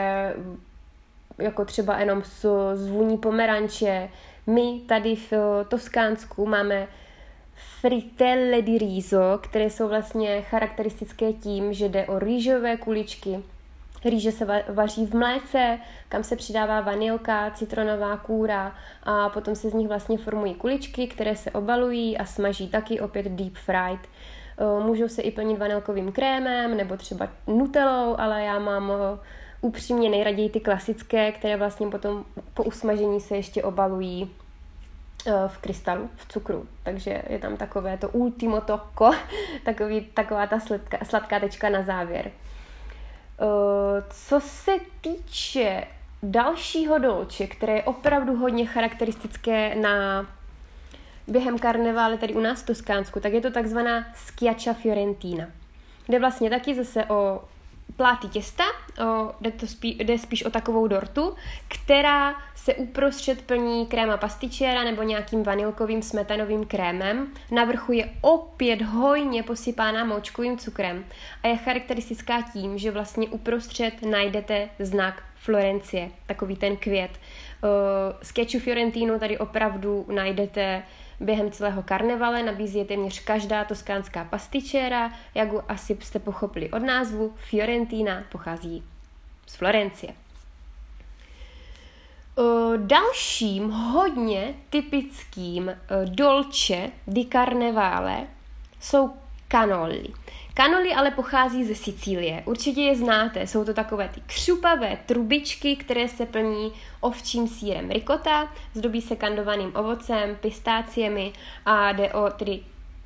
jako 1.38 1.64
třeba 1.64 1.98
jenom 1.98 2.22
z, 2.24 2.46
z 2.74 2.88
vůní 2.88 3.18
pomeranče. 3.18 4.08
My 4.46 4.80
tady 4.86 5.16
v 5.16 5.32
Toskánsku 5.68 6.46
máme 6.46 6.88
fritelle 7.80 8.62
di 8.62 8.78
riso, 8.78 9.38
které 9.42 9.70
jsou 9.70 9.88
vlastně 9.88 10.42
charakteristické 10.42 11.32
tím, 11.32 11.72
že 11.72 11.88
jde 11.88 12.06
o 12.06 12.18
rýžové 12.18 12.76
kuličky, 12.76 13.42
Rýže 14.04 14.32
se 14.32 14.64
vaří 14.68 15.06
v 15.06 15.14
mléce, 15.14 15.78
kam 16.08 16.24
se 16.24 16.36
přidává 16.36 16.80
vanilka, 16.80 17.50
citronová 17.50 18.16
kůra 18.16 18.74
a 19.02 19.28
potom 19.28 19.54
se 19.54 19.70
z 19.70 19.74
nich 19.74 19.88
vlastně 19.88 20.18
formují 20.18 20.54
kuličky, 20.54 21.06
které 21.06 21.36
se 21.36 21.50
obalují 21.50 22.18
a 22.18 22.24
smaží 22.24 22.68
taky 22.68 23.00
opět 23.00 23.26
deep 23.26 23.54
fried. 23.54 24.00
Eh, 24.58 24.84
můžou 24.84 25.08
se 25.08 25.22
i 25.22 25.30
plnit 25.30 25.58
vanilkovým 25.58 26.12
krémem 26.12 26.76
nebo 26.76 26.96
třeba 26.96 27.28
nutelou, 27.46 28.16
ale 28.18 28.44
já 28.44 28.58
mám 28.58 28.92
eh, 28.92 29.18
upřímně 29.60 30.10
nejraději 30.10 30.50
ty 30.50 30.60
klasické, 30.60 31.32
které 31.32 31.56
vlastně 31.56 31.86
potom 31.88 32.24
po 32.54 32.64
usmažení 32.64 33.20
se 33.20 33.36
ještě 33.36 33.62
obalují 33.62 34.30
eh, 35.26 35.32
v 35.46 35.58
krystalu, 35.58 36.10
v 36.16 36.28
cukru. 36.28 36.68
Takže 36.82 37.22
je 37.28 37.38
tam 37.38 37.56
takové 37.56 37.98
to 37.98 38.08
ultimo 38.08 38.60
toko, 38.60 39.10
takový, 39.64 40.00
taková 40.00 40.46
ta 40.46 40.60
sladká, 40.60 40.98
sladká 41.04 41.40
tečka 41.40 41.68
na 41.68 41.82
závěr. 41.82 42.30
Eh, 43.40 44.02
co 44.10 44.40
se 44.40 44.72
týče 45.00 45.84
dalšího 46.22 46.98
dolče, 46.98 47.46
které 47.46 47.72
je 47.72 47.82
opravdu 47.82 48.36
hodně 48.36 48.66
charakteristické 48.66 49.74
na 49.74 50.26
během 51.26 51.58
karnevále 51.58 52.18
tady 52.18 52.34
u 52.34 52.40
nás 52.40 52.62
v 52.62 52.66
Toskánsku, 52.66 53.20
tak 53.20 53.32
je 53.32 53.40
to 53.40 53.50
takzvaná 53.50 54.06
Schiaccia 54.14 54.74
Fiorentina, 54.74 55.46
kde 56.06 56.18
vlastně 56.18 56.50
taky 56.50 56.74
zase 56.74 57.04
o 57.04 57.44
pláty 57.96 58.28
těsta, 58.28 58.64
o, 59.04 59.32
jde, 59.40 59.50
to 59.50 59.66
spí, 59.66 59.98
jde 59.98 60.18
spíš 60.18 60.44
o 60.44 60.50
takovou 60.50 60.86
dortu, 60.86 61.34
která 61.68 62.34
se 62.54 62.74
uprostřed 62.74 63.42
plní 63.42 63.86
kréma 63.86 64.16
pastičera 64.16 64.84
nebo 64.84 65.02
nějakým 65.02 65.42
vanilkovým 65.42 66.02
smetanovým 66.02 66.66
krémem. 66.66 67.26
Na 67.50 67.64
vrchu 67.64 67.92
je 67.92 68.10
opět 68.20 68.82
hojně 68.82 69.42
posypána 69.42 70.04
moučkovým 70.04 70.58
cukrem 70.58 71.04
a 71.42 71.48
je 71.48 71.56
charakteristická 71.56 72.42
tím, 72.52 72.78
že 72.78 72.90
vlastně 72.90 73.28
uprostřed 73.28 74.02
najdete 74.02 74.68
znak 74.78 75.22
Florencie, 75.36 76.10
takový 76.26 76.56
ten 76.56 76.76
květ. 76.76 77.10
Z 78.22 78.26
Sketchu 78.28 78.58
Fiorentino 78.58 79.18
tady 79.18 79.38
opravdu 79.38 80.06
najdete 80.14 80.82
Během 81.20 81.50
celého 81.50 81.82
karnevale 81.82 82.42
nabízí 82.42 82.78
je 82.78 82.84
téměř 82.84 83.20
každá 83.20 83.64
toskánská 83.64 84.24
pastičera, 84.24 85.12
jak 85.34 85.48
asi 85.68 85.98
jste 86.00 86.18
pochopili 86.18 86.70
od 86.70 86.78
názvu, 86.78 87.34
Fiorentina 87.36 88.24
pochází 88.32 88.84
z 89.46 89.56
Florencie. 89.56 90.12
Dalším 92.76 93.70
hodně 93.70 94.54
typickým 94.70 95.76
dolce 96.04 96.90
di 97.06 97.26
carnevale 97.26 98.26
jsou 98.80 99.10
kanoli. 99.48 100.04
Kanoli 100.54 100.94
ale 100.94 101.10
pochází 101.10 101.64
ze 101.64 101.74
Sicílie. 101.74 102.42
Určitě 102.46 102.80
je 102.80 102.96
znáte. 102.96 103.46
Jsou 103.46 103.64
to 103.64 103.74
takové 103.74 104.08
ty 104.08 104.20
křupavé 104.26 104.98
trubičky, 105.06 105.76
které 105.76 106.08
se 106.08 106.26
plní 106.26 106.72
ovčím 107.00 107.48
sírem 107.48 107.90
rikota, 107.90 108.52
zdobí 108.74 109.00
se 109.00 109.16
kandovaným 109.16 109.72
ovocem, 109.76 110.36
pistáciemi 110.40 111.32
a 111.66 111.92
jde 111.92 112.12
o 112.12 112.30
tedy 112.30 112.60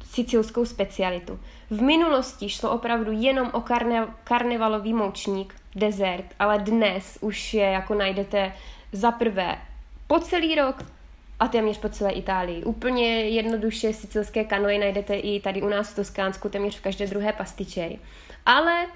sicilskou 0.04 0.64
specialitu. 0.64 1.40
V 1.70 1.82
minulosti 1.82 2.48
šlo 2.48 2.70
opravdu 2.70 3.12
jenom 3.12 3.50
o 3.52 3.60
karne, 3.60 4.06
karnevalový 4.24 4.94
moučník, 4.94 5.54
dezert, 5.76 6.26
ale 6.38 6.58
dnes 6.58 7.18
už 7.20 7.54
je 7.54 7.64
jako 7.64 7.94
najdete 7.94 8.52
za 8.92 9.10
prvé 9.10 9.58
po 10.06 10.18
celý 10.18 10.54
rok, 10.54 10.84
a 11.40 11.48
téměř 11.48 11.78
po 11.78 11.88
celé 11.88 12.12
Itálii. 12.12 12.64
Úplně 12.64 13.20
jednoduše 13.20 13.92
sicilské 13.92 14.44
kanoje 14.44 14.78
najdete 14.78 15.14
i 15.16 15.40
tady 15.40 15.62
u 15.62 15.68
nás 15.68 15.92
v 15.92 15.96
Toskánsku, 15.96 16.48
téměř 16.48 16.78
v 16.78 16.82
každé 16.82 17.06
druhé 17.06 17.32
pastičeji. 17.32 17.98
Ale 18.46 18.86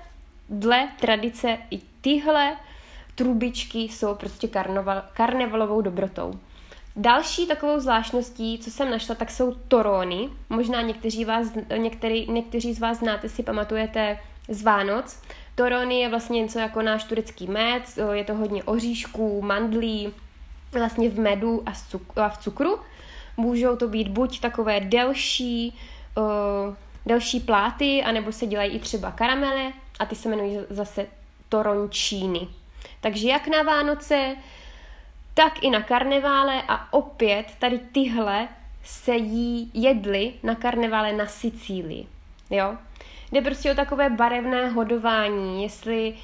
dle 0.48 0.88
tradice 1.00 1.58
i 1.70 1.80
tyhle 2.00 2.56
trubičky 3.14 3.78
jsou 3.78 4.14
prostě 4.14 4.48
karneval, 4.48 5.02
karnevalovou 5.12 5.80
dobrotou. 5.80 6.40
Další 6.96 7.46
takovou 7.46 7.80
zvláštností, 7.80 8.58
co 8.58 8.70
jsem 8.70 8.90
našla, 8.90 9.14
tak 9.14 9.30
jsou 9.30 9.54
torony. 9.54 10.28
Možná 10.48 10.82
někteří, 10.82 11.24
vás, 11.24 11.48
některý, 11.76 12.30
někteří 12.30 12.74
z 12.74 12.80
vás 12.80 12.98
znáte, 12.98 13.28
si 13.28 13.42
pamatujete 13.42 14.18
z 14.48 14.62
Vánoc. 14.62 15.22
Torony 15.54 16.00
je 16.00 16.08
vlastně 16.08 16.40
něco 16.40 16.58
jako 16.58 16.82
náš 16.82 17.04
turecký 17.04 17.46
med, 17.46 17.82
je 18.12 18.24
to 18.24 18.34
hodně 18.34 18.64
oříšků, 18.64 19.42
mandlí, 19.42 20.12
vlastně 20.72 21.10
v 21.10 21.18
medu 21.18 21.62
a, 21.66 21.72
a 22.22 22.28
v 22.28 22.38
cukru. 22.38 22.78
Můžou 23.36 23.76
to 23.76 23.88
být 23.88 24.08
buď 24.08 24.40
takové 24.40 24.80
delší, 24.80 25.78
uh, 26.16 26.74
delší 27.06 27.40
pláty, 27.40 28.02
anebo 28.02 28.32
se 28.32 28.46
dělají 28.46 28.72
i 28.72 28.78
třeba 28.78 29.10
karamele 29.10 29.72
a 29.98 30.06
ty 30.06 30.14
se 30.14 30.28
jmenují 30.28 30.58
zase 30.70 31.06
toroncíny. 31.48 32.48
Takže 33.00 33.28
jak 33.28 33.48
na 33.48 33.62
Vánoce, 33.62 34.36
tak 35.34 35.62
i 35.62 35.70
na 35.70 35.82
karnevále 35.82 36.62
a 36.68 36.92
opět 36.92 37.46
tady 37.58 37.78
tyhle 37.78 38.48
se 38.84 39.14
jí 39.14 39.70
jedly 39.74 40.32
na 40.42 40.54
karnevále 40.54 41.12
na 41.12 41.26
Sicílii. 41.26 42.06
Jo? 42.50 42.76
Jde 43.32 43.40
prostě 43.40 43.72
o 43.72 43.74
takové 43.74 44.10
barevné 44.10 44.68
hodování, 44.68 45.62
jestli 45.62 46.12
uh, 46.12 46.18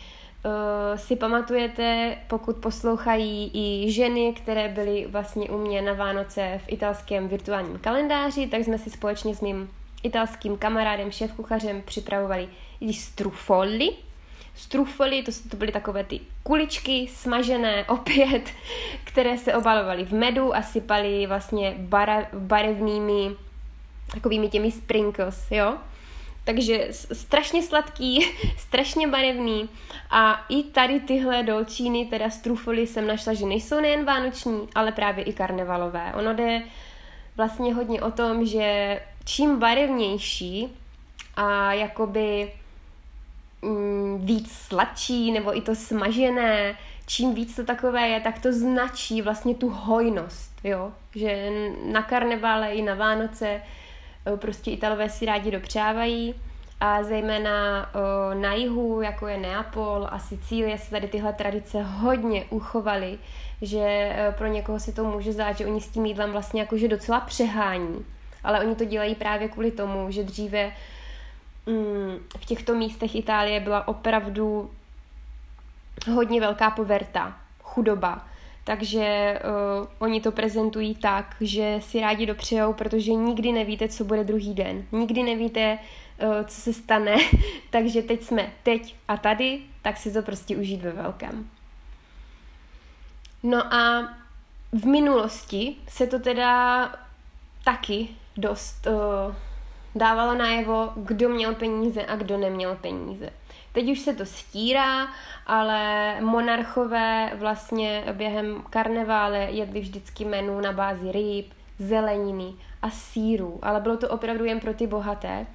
si 0.96 1.16
pamatujete, 1.16 2.16
pokud 2.28 2.56
poslouchají 2.56 3.50
i 3.54 3.92
ženy, 3.92 4.32
které 4.32 4.68
byly 4.68 5.06
vlastně 5.10 5.50
u 5.50 5.58
mě 5.58 5.82
na 5.82 5.92
Vánoce 5.92 6.60
v 6.66 6.72
italském 6.72 7.28
virtuálním 7.28 7.78
kalendáři, 7.78 8.46
tak 8.46 8.60
jsme 8.60 8.78
si 8.78 8.90
společně 8.90 9.34
s 9.34 9.40
mým 9.40 9.70
italským 10.02 10.58
kamarádem, 10.58 11.10
šéf-kuchařem 11.10 11.82
připravovali 11.82 12.48
i 12.80 12.92
strufoli. 12.92 13.90
Strufoli, 14.54 15.22
to, 15.22 15.32
to 15.50 15.56
byly 15.56 15.72
takové 15.72 16.04
ty 16.04 16.20
kuličky 16.42 17.08
smažené 17.14 17.84
opět, 17.88 18.42
které 19.04 19.38
se 19.38 19.54
obalovaly 19.54 20.04
v 20.04 20.12
medu 20.12 20.56
a 20.56 20.62
sypaly 20.62 21.26
vlastně 21.26 21.74
bara, 21.78 22.26
barevnými 22.32 23.30
takovými 24.14 24.48
těmi 24.48 24.70
sprinkles, 24.72 25.46
jo. 25.50 25.78
Takže 26.48 26.88
strašně 26.92 27.62
sladký, 27.62 28.26
strašně 28.56 29.08
barevný 29.08 29.68
a 30.10 30.44
i 30.48 30.62
tady 30.62 31.00
tyhle 31.00 31.42
dolčíny, 31.42 32.06
teda 32.06 32.30
strufoli 32.30 32.86
jsem 32.86 33.06
našla, 33.06 33.34
že 33.34 33.46
nejsou 33.46 33.80
nejen 33.80 34.04
vánoční, 34.04 34.68
ale 34.74 34.92
právě 34.92 35.24
i 35.24 35.32
karnevalové. 35.32 36.12
Ono 36.14 36.34
jde 36.34 36.62
vlastně 37.36 37.74
hodně 37.74 38.02
o 38.02 38.10
tom, 38.10 38.46
že 38.46 39.00
čím 39.24 39.58
barevnější 39.58 40.68
a 41.36 41.72
jakoby 41.72 42.52
mm, 43.62 44.20
víc 44.24 44.52
sladší 44.52 45.32
nebo 45.32 45.56
i 45.56 45.60
to 45.60 45.74
smažené, 45.74 46.76
čím 47.06 47.34
víc 47.34 47.56
to 47.56 47.64
takové 47.64 48.08
je, 48.08 48.20
tak 48.20 48.38
to 48.38 48.52
značí 48.52 49.22
vlastně 49.22 49.54
tu 49.54 49.68
hojnost, 49.68 50.52
jo? 50.64 50.92
Že 51.14 51.50
na 51.92 52.02
karnevále 52.02 52.72
i 52.72 52.82
na 52.82 52.94
Vánoce 52.94 53.62
prostě 54.36 54.70
Italové 54.70 55.08
si 55.08 55.26
rádi 55.26 55.50
dopřávají 55.50 56.34
a 56.80 57.02
zejména 57.02 57.86
o, 57.94 58.34
na 58.34 58.54
jihu, 58.54 59.02
jako 59.02 59.26
je 59.26 59.38
Neapol 59.38 60.08
a 60.10 60.18
Sicílie, 60.18 60.78
se 60.78 60.90
tady 60.90 61.08
tyhle 61.08 61.32
tradice 61.32 61.82
hodně 61.82 62.44
uchovaly, 62.50 63.18
že 63.62 63.78
e, 63.80 64.34
pro 64.38 64.46
někoho 64.46 64.80
si 64.80 64.92
to 64.92 65.04
může 65.04 65.32
zdát, 65.32 65.58
že 65.58 65.66
oni 65.66 65.80
s 65.80 65.88
tím 65.88 66.06
jídlem 66.06 66.32
vlastně 66.32 66.60
jakože 66.60 66.88
docela 66.88 67.20
přehání. 67.20 68.04
Ale 68.44 68.60
oni 68.60 68.74
to 68.74 68.84
dělají 68.84 69.14
právě 69.14 69.48
kvůli 69.48 69.70
tomu, 69.70 70.10
že 70.10 70.22
dříve 70.22 70.72
mm, 71.66 72.18
v 72.38 72.44
těchto 72.44 72.74
místech 72.74 73.14
Itálie 73.14 73.60
byla 73.60 73.88
opravdu 73.88 74.70
hodně 76.12 76.40
velká 76.40 76.70
poverta, 76.70 77.36
chudoba. 77.62 78.26
Takže 78.68 79.40
uh, 79.80 79.88
oni 79.98 80.20
to 80.20 80.32
prezentují 80.32 80.94
tak, 80.94 81.36
že 81.40 81.78
si 81.82 82.00
rádi 82.00 82.26
dopřejou, 82.26 82.72
protože 82.72 83.14
nikdy 83.14 83.52
nevíte, 83.52 83.88
co 83.88 84.04
bude 84.04 84.24
druhý 84.24 84.54
den. 84.54 84.84
Nikdy 84.92 85.22
nevíte, 85.22 85.78
uh, 86.22 86.46
co 86.46 86.60
se 86.60 86.72
stane, 86.72 87.16
takže 87.70 88.02
teď 88.02 88.22
jsme 88.22 88.52
teď 88.62 88.94
a 89.08 89.16
tady, 89.16 89.60
tak 89.82 89.96
si 89.96 90.12
to 90.12 90.22
prostě 90.22 90.56
užít 90.56 90.82
ve 90.82 90.92
velkém. 90.92 91.50
No 93.42 93.74
a 93.74 94.08
v 94.72 94.86
minulosti 94.86 95.76
se 95.88 96.06
to 96.06 96.18
teda 96.18 96.92
taky 97.64 98.08
dost 98.36 98.86
uh, 98.86 99.34
dávalo 99.94 100.34
najevo, 100.34 100.92
kdo 100.96 101.28
měl 101.28 101.54
peníze 101.54 102.06
a 102.06 102.16
kdo 102.16 102.38
neměl 102.38 102.74
peníze. 102.74 103.30
Teď 103.78 103.90
už 103.90 103.98
se 103.98 104.14
to 104.14 104.26
stírá, 104.26 105.08
ale 105.46 106.14
monarchové 106.20 107.32
vlastně 107.34 108.04
během 108.12 108.62
karnevále 108.70 109.38
jedli 109.38 109.80
vždycky 109.80 110.24
menu 110.24 110.60
na 110.60 110.72
bázi 110.72 111.12
ryb, 111.12 111.46
zeleniny 111.78 112.54
a 112.82 112.90
síru, 112.90 113.58
ale 113.62 113.80
bylo 113.80 113.96
to 113.96 114.08
opravdu 114.08 114.44
jen 114.44 114.60
pro 114.60 114.74
ty 114.74 114.86
bohaté. 114.86 115.46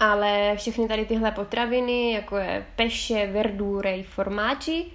Ale 0.00 0.56
všechny 0.56 0.88
tady 0.88 1.04
tyhle 1.04 1.30
potraviny, 1.30 2.12
jako 2.12 2.36
je 2.36 2.66
peše, 2.76 3.26
verdury, 3.26 4.02
formáči, 4.02 4.86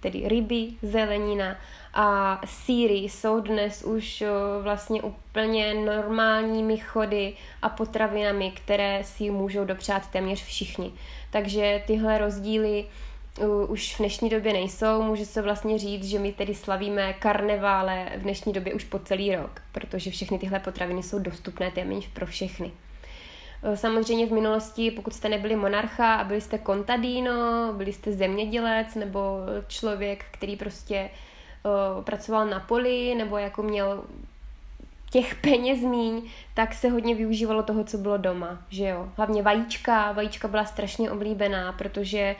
tedy 0.00 0.28
ryby, 0.28 0.68
zelenina 0.82 1.56
a 1.94 2.40
síry 2.46 2.94
jsou 2.94 3.40
dnes 3.40 3.82
už 3.82 4.24
vlastně 4.62 5.02
úplně 5.02 5.74
normálními 5.74 6.78
chody 6.78 7.34
a 7.62 7.68
potravinami, 7.68 8.50
které 8.50 9.04
si 9.04 9.30
můžou 9.30 9.64
dopřát 9.64 10.06
téměř 10.06 10.44
všichni. 10.44 10.92
Takže 11.32 11.82
tyhle 11.86 12.18
rozdíly 12.18 12.84
už 13.68 13.94
v 13.94 13.98
dnešní 13.98 14.28
době 14.28 14.52
nejsou. 14.52 15.02
Může 15.02 15.26
se 15.26 15.42
vlastně 15.42 15.78
říct, 15.78 16.04
že 16.04 16.18
my 16.18 16.32
tedy 16.32 16.54
slavíme 16.54 17.12
karnevále 17.12 18.12
v 18.16 18.22
dnešní 18.22 18.52
době 18.52 18.74
už 18.74 18.84
po 18.84 18.98
celý 18.98 19.36
rok, 19.36 19.62
protože 19.72 20.10
všechny 20.10 20.38
tyhle 20.38 20.60
potraviny 20.60 21.02
jsou 21.02 21.18
dostupné 21.18 21.70
téměř 21.70 22.08
pro 22.08 22.26
všechny. 22.26 22.72
Samozřejmě 23.74 24.26
v 24.26 24.32
minulosti, 24.32 24.90
pokud 24.90 25.14
jste 25.14 25.28
nebyli 25.28 25.56
monarcha 25.56 26.14
a 26.14 26.24
byli 26.24 26.40
jste 26.40 26.58
contadino, 26.58 27.72
byli 27.76 27.92
jste 27.92 28.12
zemědělec 28.12 28.94
nebo 28.94 29.20
člověk, 29.68 30.24
který 30.30 30.56
prostě 30.56 31.10
uh, 31.62 32.04
pracoval 32.04 32.46
na 32.46 32.60
poli 32.60 33.14
nebo 33.14 33.38
jako 33.38 33.62
měl 33.62 34.04
těch 35.12 35.34
peněz 35.40 35.80
míň, 35.80 36.22
tak 36.54 36.74
se 36.74 36.88
hodně 36.88 37.14
využívalo 37.14 37.62
toho, 37.62 37.84
co 37.84 37.98
bylo 37.98 38.16
doma, 38.16 38.58
že 38.68 38.88
jo. 38.88 39.08
Hlavně 39.16 39.42
vajíčka, 39.42 40.12
vajíčka 40.12 40.48
byla 40.48 40.64
strašně 40.64 41.10
oblíbená, 41.10 41.72
protože 41.72 42.36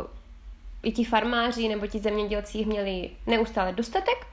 uh, 0.00 0.06
i 0.82 0.92
ti 0.92 1.04
farmáři 1.04 1.68
nebo 1.68 1.86
ti 1.86 1.98
zemědělci 1.98 2.58
jich 2.58 2.66
měli 2.66 3.10
neustále 3.26 3.72
dostatek, 3.72 4.26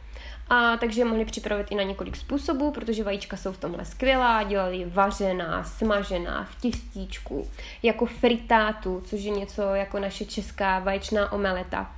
a 0.50 0.78
takže 0.78 1.06
mohli 1.06 1.26
připravit 1.26 1.68
i 1.70 1.76
na 1.76 1.84
několik 1.84 2.16
způsobů, 2.16 2.72
protože 2.72 3.04
vajíčka 3.04 3.38
jsou 3.38 3.52
v 3.52 3.58
tomhle 3.58 3.86
skvělá, 3.86 4.44
dělali 4.44 4.86
vařená, 4.86 5.64
smažená, 5.64 6.48
v 6.52 6.62
tistíčku, 6.62 7.50
jako 7.84 8.06
fritátu, 8.06 9.04
což 9.06 9.22
je 9.22 9.32
něco 9.32 9.62
jako 9.62 10.00
naše 10.00 10.26
česká 10.26 10.80
vaječná 10.80 11.32
omeleta. 11.32 11.96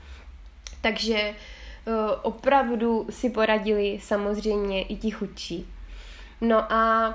Takže 0.81 1.17
Eh, 1.19 1.33
opravdu 2.21 3.07
si 3.09 3.29
poradili 3.29 3.99
samozřejmě 4.01 4.83
i 4.83 4.95
ti 4.95 5.11
chudší. 5.11 5.67
No 6.41 6.73
a 6.73 7.13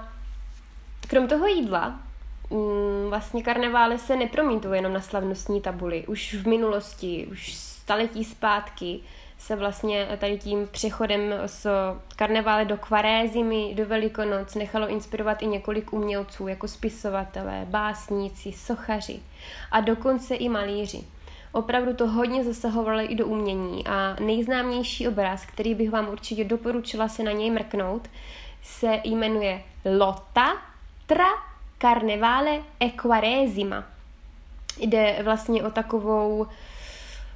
krom 1.07 1.29
toho 1.29 1.47
jídla, 1.47 2.01
mm, 2.51 3.09
vlastně 3.09 3.43
karnevály 3.43 3.99
se 3.99 4.17
nepromítují 4.17 4.79
jenom 4.79 4.93
na 4.93 5.01
slavnostní 5.01 5.61
tabuli. 5.61 6.07
Už 6.07 6.35
v 6.35 6.49
minulosti, 6.49 7.29
už 7.31 7.55
staletí 7.55 8.25
zpátky 8.25 9.01
se 9.39 9.57
vlastně 9.57 10.09
tady 10.19 10.39
tím 10.39 10.69
přechodem 10.71 11.21
z 11.47 11.67
karnevále 12.17 12.65
do 12.65 12.77
kvarézimy, 12.77 13.75
do 13.75 13.87
velikonoc 13.87 14.55
nechalo 14.55 14.89
inspirovat 14.89 15.43
i 15.43 15.47
několik 15.47 15.93
umělců, 15.93 16.49
jako 16.49 16.69
spisovatelé, 16.69 17.67
básníci, 17.69 18.53
sochaři 18.53 19.21
a 19.71 19.81
dokonce 19.81 20.35
i 20.35 20.49
malíři. 20.49 21.05
Opravdu 21.53 21.95
to 21.95 22.07
hodně 22.07 22.45
zasahovalo 22.45 23.01
i 23.01 23.15
do 23.15 23.27
umění 23.27 23.87
a 23.87 24.17
nejznámější 24.21 25.09
obraz, 25.09 25.47
který 25.47 25.75
bych 25.75 25.91
vám 25.91 26.09
určitě 26.09 26.45
doporučila 26.45 27.09
se 27.09 27.23
na 27.23 27.33
něj 27.33 27.51
mrknout, 27.51 28.09
se 28.63 29.01
jmenuje 29.05 29.63
Lotta 29.99 30.57
tra 31.07 31.29
Carnevale 31.79 32.63
e 32.81 32.91
Quaresima. 32.91 33.85
Jde 34.79 35.19
vlastně 35.23 35.63
o 35.63 35.71
takovou 35.71 36.47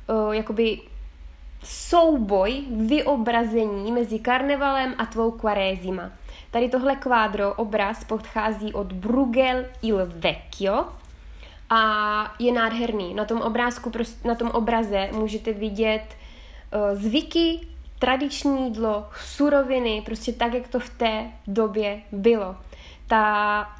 o, 0.08 0.32
jakoby 0.32 0.80
souboj, 1.64 2.64
vyobrazení 2.70 3.92
mezi 3.92 4.18
karnevalem 4.18 4.94
a 4.98 5.06
tvou 5.06 5.30
Quaresima. 5.30 6.10
Tady 6.50 6.68
tohle 6.68 6.96
kvádro, 6.96 7.54
obraz, 7.54 8.04
pochází 8.04 8.72
od 8.72 8.92
Bruegel 8.92 9.64
il 9.82 10.06
Vecchio, 10.06 10.86
a 11.74 12.34
je 12.38 12.52
nádherný. 12.52 13.14
Na 13.14 13.24
tom 13.24 13.40
obrázku, 13.40 13.92
na 14.24 14.34
tom 14.34 14.48
obraze 14.48 15.08
můžete 15.12 15.52
vidět 15.52 16.04
uh, 16.74 16.98
zvyky, 17.00 17.60
tradiční 17.98 18.64
jídlo, 18.64 19.08
suroviny, 19.24 20.02
prostě 20.06 20.32
tak, 20.32 20.54
jak 20.54 20.68
to 20.68 20.80
v 20.80 20.88
té 20.88 21.30
době 21.46 22.02
bylo. 22.12 22.56
Ta, 23.06 23.76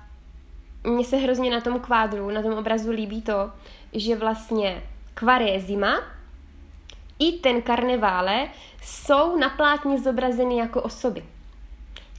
mně 0.85 1.05
se 1.05 1.17
hrozně 1.17 1.51
na 1.51 1.61
tom 1.61 1.81
kvádru, 1.81 2.31
na 2.31 2.43
tom 2.43 2.53
obrazu 2.53 2.91
líbí 2.91 3.23
to, 3.23 3.53
že 3.93 4.17
vlastně 4.17 4.83
kvarézima 5.15 6.01
i 7.19 7.33
ten 7.33 7.63
karnevále 7.63 8.49
jsou 8.83 9.39
na 9.39 9.49
plátně 9.49 10.01
zobrazeny 10.01 10.57
jako 10.57 10.83
osoby. 10.83 11.25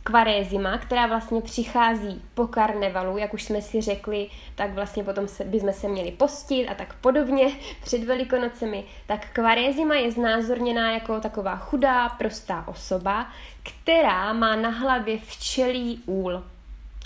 Kvarézima, 0.07 0.77
která 0.77 1.07
vlastně 1.07 1.41
přichází 1.41 2.21
po 2.33 2.47
karnevalu, 2.47 3.17
jak 3.17 3.33
už 3.33 3.43
jsme 3.43 3.61
si 3.61 3.81
řekli, 3.81 4.29
tak 4.55 4.73
vlastně 4.73 5.03
potom 5.03 5.27
se, 5.27 5.43
bychom 5.43 5.73
se 5.73 5.87
měli 5.87 6.11
postit 6.11 6.69
a 6.69 6.73
tak 6.73 6.93
podobně 6.93 7.47
před 7.83 8.03
velikonocemi, 8.03 8.83
tak 9.07 9.27
Kvarézima 9.33 9.95
je 9.95 10.11
znázorněná 10.11 10.91
jako 10.91 11.19
taková 11.19 11.55
chudá, 11.55 12.09
prostá 12.09 12.63
osoba, 12.67 13.27
která 13.63 14.33
má 14.33 14.55
na 14.55 14.69
hlavě 14.69 15.17
včelí 15.17 16.03
úl. 16.05 16.43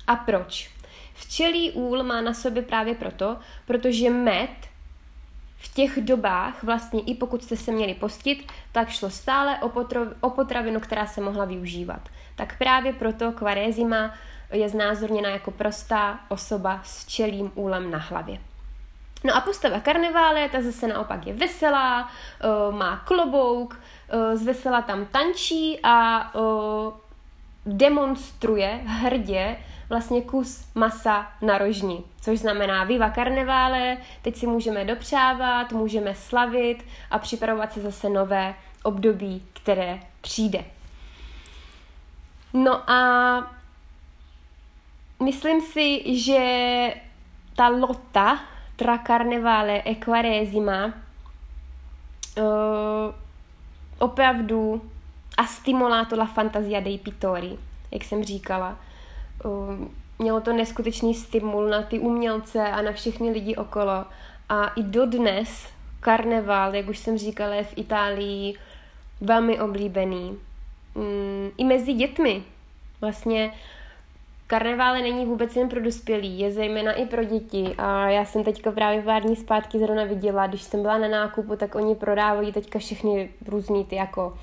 A 0.08 0.16
proč? 0.16 0.70
Včelí 1.14 1.72
úl 1.72 2.04
má 2.04 2.22
na 2.22 2.34
sobě 2.34 2.62
právě 2.62 2.96
proto, 2.96 3.38
protože 3.66 4.10
med 4.10 4.69
v 5.60 5.74
těch 5.74 6.02
dobách, 6.02 6.64
vlastně 6.64 7.02
i 7.02 7.16
pokud 7.16 7.44
jste 7.44 7.58
se 7.58 7.72
měli 7.72 7.94
postit, 7.94 8.52
tak 8.72 8.90
šlo 8.90 9.10
stále 9.10 9.60
o, 9.60 9.70
potro, 9.70 10.02
o 10.22 10.30
potravinu, 10.30 10.80
která 10.80 11.06
se 11.06 11.22
mohla 11.22 11.46
využívat. 11.46 12.02
Tak 12.36 12.58
právě 12.58 12.94
proto 12.94 13.32
kvarézima 13.32 14.14
je 14.52 14.70
znázorněna 14.70 15.30
jako 15.30 15.52
prostá 15.52 16.20
osoba 16.30 16.82
s 16.84 17.06
čelým 17.08 17.52
úlem 17.56 17.92
na 17.92 17.98
hlavě. 17.98 18.40
No 19.24 19.36
a 19.36 19.42
postava 19.42 19.80
karnevále, 19.80 20.50
ta 20.50 20.62
zase 20.62 20.88
naopak 20.88 21.28
je 21.28 21.34
veselá, 21.34 22.10
uh, 22.10 22.76
má 22.76 22.98
klobouk, 22.98 23.74
uh, 24.14 24.36
z 24.36 24.46
vesela 24.46 24.82
tam 24.82 25.06
tančí 25.06 25.80
a 25.84 26.30
uh, 26.36 26.94
demonstruje 27.66 28.82
hrdě 28.86 29.58
vlastně 29.90 30.22
kus 30.22 30.66
masa 30.76 31.32
na 31.42 31.58
rožni, 31.58 32.04
což 32.22 32.40
znamená 32.40 32.84
viva 32.84 33.10
karnevále, 33.10 33.98
teď 34.22 34.36
si 34.36 34.48
můžeme 34.48 34.86
dopřávat, 34.86 35.72
můžeme 35.72 36.16
slavit 36.16 36.86
a 37.12 37.20
připravovat 37.20 37.74
se 37.74 37.82
zase 37.82 38.10
nové 38.10 38.56
období, 38.84 39.44
které 39.54 40.00
přijde. 40.22 40.66
No 42.54 42.92
a 42.92 43.52
myslím 45.24 45.62
si, 45.62 46.18
že 46.18 46.44
ta 47.56 47.68
lota 47.68 48.40
tra 48.76 48.98
carnevale 48.98 49.82
e 49.86 49.96
quaresima 49.96 50.86
uh, 50.86 50.94
opravdu 53.98 54.82
a 55.38 55.46
stimolato 55.46 56.16
la 56.16 56.26
fantasia 56.26 56.80
dei 56.80 56.98
pittori, 56.98 57.58
jak 57.92 58.04
jsem 58.04 58.24
říkala. 58.24 58.78
Uh, 59.46 59.88
mělo 60.20 60.42
to 60.42 60.54
neskutečný 60.54 61.14
stimul 61.14 61.68
na 61.68 61.82
ty 61.82 62.00
umělce 62.00 62.62
a 62.62 62.82
na 62.82 62.92
všechny 62.92 63.32
lidi 63.32 63.56
okolo. 63.56 64.06
A 64.50 64.68
i 64.68 64.84
dodnes 64.84 65.68
karneval, 66.00 66.76
jak 66.76 66.88
už 66.88 66.98
jsem 66.98 67.18
říkala, 67.18 67.56
je 67.56 67.64
v 67.64 67.78
Itálii 67.78 68.54
velmi 69.22 69.60
oblíbený. 69.60 70.38
Um, 70.94 71.52
I 71.58 71.64
mezi 71.64 71.94
dětmi. 71.94 72.44
Vlastně 73.02 73.52
Karnevále 74.50 75.02
není 75.02 75.26
vůbec 75.26 75.56
jen 75.56 75.70
pro 75.70 75.82
dospělí, 75.82 76.40
je 76.40 76.52
zejména 76.52 76.94
i 76.94 77.06
pro 77.06 77.24
děti 77.24 77.76
a 77.78 78.10
já 78.10 78.26
jsem 78.26 78.44
teďka 78.44 78.72
právě 78.72 79.02
pár 79.02 79.22
dní 79.22 79.36
zpátky 79.36 79.80
zrovna 79.80 80.04
viděla, 80.04 80.48
když 80.48 80.62
jsem 80.62 80.82
byla 80.82 80.98
na 80.98 81.08
nákupu, 81.08 81.56
tak 81.56 81.76
oni 81.76 81.96
prodávají 81.96 82.52
teďka 82.52 82.80
všechny 82.80 83.30
různý 83.48 83.86
ty 83.86 83.96
jako 83.96 84.38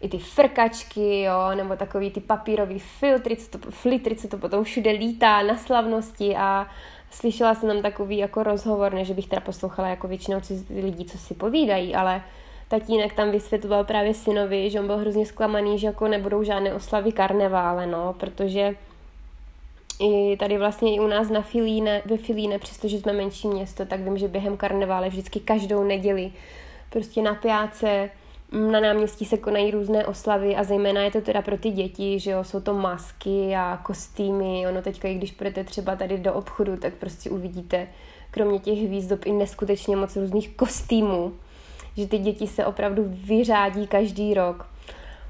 i 0.00 0.08
ty 0.08 0.18
frkačky, 0.18 1.20
jo, 1.20 1.54
nebo 1.54 1.76
takový 1.76 2.10
ty 2.10 2.20
papírový 2.20 2.78
filtry, 2.78 3.36
co 3.36 3.58
to, 3.58 3.70
flitry, 3.70 4.16
co 4.16 4.28
to 4.28 4.38
potom 4.38 4.64
všude 4.64 4.90
lítá 4.90 5.42
na 5.42 5.56
slavnosti 5.56 6.36
a 6.36 6.66
slyšela 7.10 7.54
jsem 7.54 7.68
tam 7.68 7.82
takový 7.82 8.16
jako 8.16 8.42
rozhovor, 8.42 8.94
ne, 8.94 9.04
že 9.04 9.14
bych 9.14 9.26
teda 9.26 9.40
poslouchala 9.40 9.88
jako 9.88 10.08
většinou 10.08 10.40
lidí, 10.82 11.04
co 11.04 11.18
si 11.18 11.34
povídají, 11.34 11.94
ale 11.94 12.22
tatínek 12.68 13.12
tam 13.12 13.30
vysvětloval 13.30 13.84
právě 13.84 14.14
synovi, 14.14 14.70
že 14.70 14.80
on 14.80 14.86
byl 14.86 14.96
hrozně 14.96 15.26
zklamaný, 15.26 15.78
že 15.78 15.86
jako 15.86 16.08
nebudou 16.08 16.42
žádné 16.42 16.74
oslavy 16.74 17.12
karnevále, 17.12 17.86
no, 17.86 18.12
protože 18.12 18.74
i 20.00 20.36
tady 20.36 20.58
vlastně 20.58 20.94
i 20.94 21.00
u 21.00 21.06
nás 21.06 21.30
na 21.30 21.42
Filíne, 21.42 22.02
ve 22.04 22.16
Filíne, 22.16 22.58
přestože 22.58 22.98
jsme 22.98 23.12
menší 23.12 23.48
město, 23.48 23.86
tak 23.86 24.00
vím, 24.00 24.18
že 24.18 24.28
během 24.28 24.56
karnevále 24.56 25.08
vždycky 25.08 25.40
každou 25.40 25.84
neděli 25.84 26.32
prostě 26.90 27.22
na 27.22 27.34
piáce, 27.34 28.10
na 28.52 28.80
náměstí 28.80 29.24
se 29.24 29.36
konají 29.36 29.70
různé 29.70 30.06
oslavy 30.06 30.56
a 30.56 30.64
zejména 30.64 31.00
je 31.00 31.10
to 31.10 31.20
teda 31.20 31.42
pro 31.42 31.58
ty 31.58 31.70
děti, 31.70 32.20
že 32.20 32.30
jo, 32.30 32.44
jsou 32.44 32.60
to 32.60 32.74
masky 32.74 33.54
a 33.56 33.80
kostýmy, 33.82 34.66
ono 34.68 34.82
teďka, 34.82 35.08
i 35.08 35.14
když 35.14 35.32
půjdete 35.32 35.64
třeba 35.64 35.96
tady 35.96 36.18
do 36.18 36.34
obchodu, 36.34 36.76
tak 36.76 36.94
prostě 36.94 37.30
uvidíte 37.30 37.88
kromě 38.30 38.58
těch 38.58 38.88
výzdob 38.88 39.26
i 39.26 39.32
neskutečně 39.32 39.96
moc 39.96 40.16
různých 40.16 40.56
kostýmů, 40.56 41.32
že 41.96 42.06
ty 42.06 42.18
děti 42.18 42.46
se 42.46 42.66
opravdu 42.66 43.04
vyřádí 43.08 43.86
každý 43.86 44.34
rok. 44.34 44.66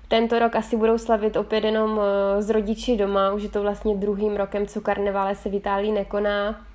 Tento 0.09 0.39
rok 0.39 0.57
asi 0.57 0.77
budou 0.77 0.99
slavit 0.99 1.37
opět 1.37 1.65
jenom 1.65 2.01
eh, 2.01 2.43
z 2.43 2.51
rodiči 2.51 2.97
doma, 2.97 3.33
už 3.33 3.43
je 3.43 3.49
to 3.49 3.63
vlastně 3.63 3.97
druhým 3.97 4.37
rokem, 4.37 4.67
co 4.67 4.81
karnevále 4.81 5.35
se 5.35 5.49
v 5.49 5.55
Itálii 5.55 5.93
nekoná, 5.93 6.67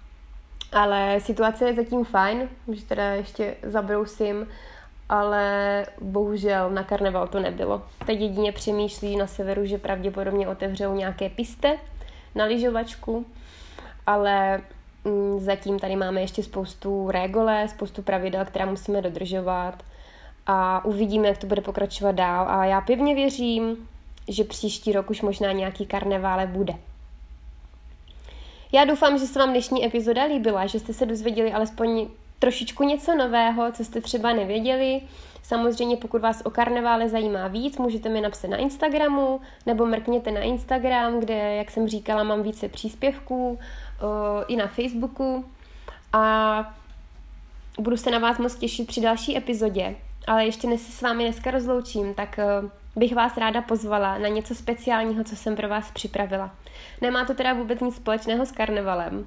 ale 0.72 1.20
situace 1.20 1.66
je 1.66 1.74
zatím 1.74 2.06
fajn, 2.06 2.50
že 2.72 2.86
teda 2.86 3.04
ještě 3.04 3.56
zabrousím, 3.64 4.48
ale 5.12 5.86
bohužel 6.02 6.70
na 6.70 6.84
karneval 6.84 7.28
to 7.28 7.40
nebylo. 7.40 7.82
Teď 8.06 8.20
jedině 8.20 8.52
přemýšlí 8.52 9.16
na 9.16 9.28
severu, 9.28 9.66
že 9.66 9.78
pravděpodobně 9.78 10.48
otevřou 10.48 10.96
nějaké 10.96 11.30
piste 11.30 11.78
na 12.36 12.46
lyžovačku, 12.46 13.26
ale 14.08 14.62
mm, 15.04 15.40
zatím 15.40 15.80
tady 15.80 15.96
máme 15.96 16.22
ještě 16.22 16.44
spoustu 16.44 17.12
regole, 17.12 17.68
spoustu 17.68 18.02
pravidel, 18.02 18.46
která 18.46 18.66
musíme 18.66 19.02
dodržovat 19.02 19.84
a 20.48 20.86
uvidíme, 20.86 21.28
jak 21.28 21.38
to 21.38 21.48
bude 21.48 21.62
pokračovat 21.62 22.16
dál. 22.16 22.46
A 22.50 22.66
já 22.66 22.82
pevně 22.82 23.16
věřím, 23.16 23.90
že 24.28 24.44
příští 24.44 24.92
rok 24.92 25.10
už 25.10 25.22
možná 25.22 25.52
nějaký 25.52 25.86
karnevále 25.86 26.48
bude. 26.48 26.74
Já 28.72 28.86
doufám, 28.86 29.18
že 29.18 29.28
se 29.28 29.40
vám 29.40 29.50
dnešní 29.50 29.86
epizoda 29.86 30.24
líbila, 30.24 30.66
že 30.66 30.80
jste 30.80 30.94
se 30.94 31.06
dozvěděli 31.06 31.54
alespoň 31.54 32.08
trošičku 32.42 32.84
něco 32.84 33.16
nového, 33.16 33.72
co 33.72 33.86
jste 33.86 34.02
třeba 34.02 34.34
nevěděli. 34.34 35.02
Samozřejmě, 35.44 35.98
pokud 35.98 36.22
vás 36.22 36.42
o 36.46 36.50
karnevále 36.50 37.10
zajímá 37.10 37.48
víc, 37.48 37.78
můžete 37.78 38.10
mi 38.10 38.22
napsat 38.22 38.48
na 38.48 38.58
Instagramu, 38.58 39.42
nebo 39.66 39.86
mrkněte 39.86 40.32
na 40.32 40.42
Instagram, 40.42 41.20
kde, 41.20 41.56
jak 41.56 41.72
jsem 41.72 41.88
říkala, 41.88 42.24
mám 42.24 42.44
více 42.44 42.70
příspěvků, 42.70 43.60
i 44.48 44.56
na 44.56 44.68
Facebooku. 44.68 45.46
A 46.14 46.74
budu 47.80 47.98
se 47.98 48.12
na 48.12 48.20
vás 48.20 48.38
moc 48.38 48.56
těšit 48.56 48.88
při 48.88 49.02
další 49.02 49.38
epizodě. 49.38 49.96
Ale 50.28 50.46
ještě 50.46 50.68
než 50.68 50.82
se 50.82 50.92
s 50.92 51.02
vámi 51.02 51.24
dneska 51.24 51.52
rozloučím, 51.52 52.14
tak 52.14 52.40
bych 52.96 53.16
vás 53.16 53.38
ráda 53.38 53.62
pozvala 53.62 54.18
na 54.18 54.28
něco 54.28 54.56
speciálního, 54.56 55.24
co 55.24 55.36
jsem 55.36 55.56
pro 55.56 55.70
vás 55.70 55.92
připravila. 55.92 56.52
Nemá 57.02 57.26
to 57.26 57.34
teda 57.34 57.54
vůbec 57.54 57.80
nic 57.80 57.96
společného 57.96 58.46
s 58.46 58.52
karnevalem, 58.52 59.26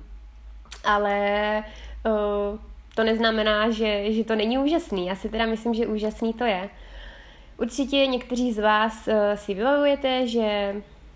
ale 0.84 1.64
uh, 2.06 2.58
to 2.94 3.04
neznamená, 3.04 3.70
že, 3.70 4.12
že 4.12 4.24
to 4.24 4.34
není 4.34 4.58
úžasný. 4.58 5.06
Já 5.06 5.16
si 5.16 5.28
teda 5.28 5.46
myslím, 5.46 5.74
že 5.74 5.86
úžasný 5.86 6.32
to 6.32 6.44
je. 6.44 6.68
Určitě 7.58 8.06
někteří 8.06 8.52
z 8.52 8.58
vás 8.58 9.08
uh, 9.08 9.14
si 9.34 9.54
vybavujete, 9.54 10.26
že 10.26 10.74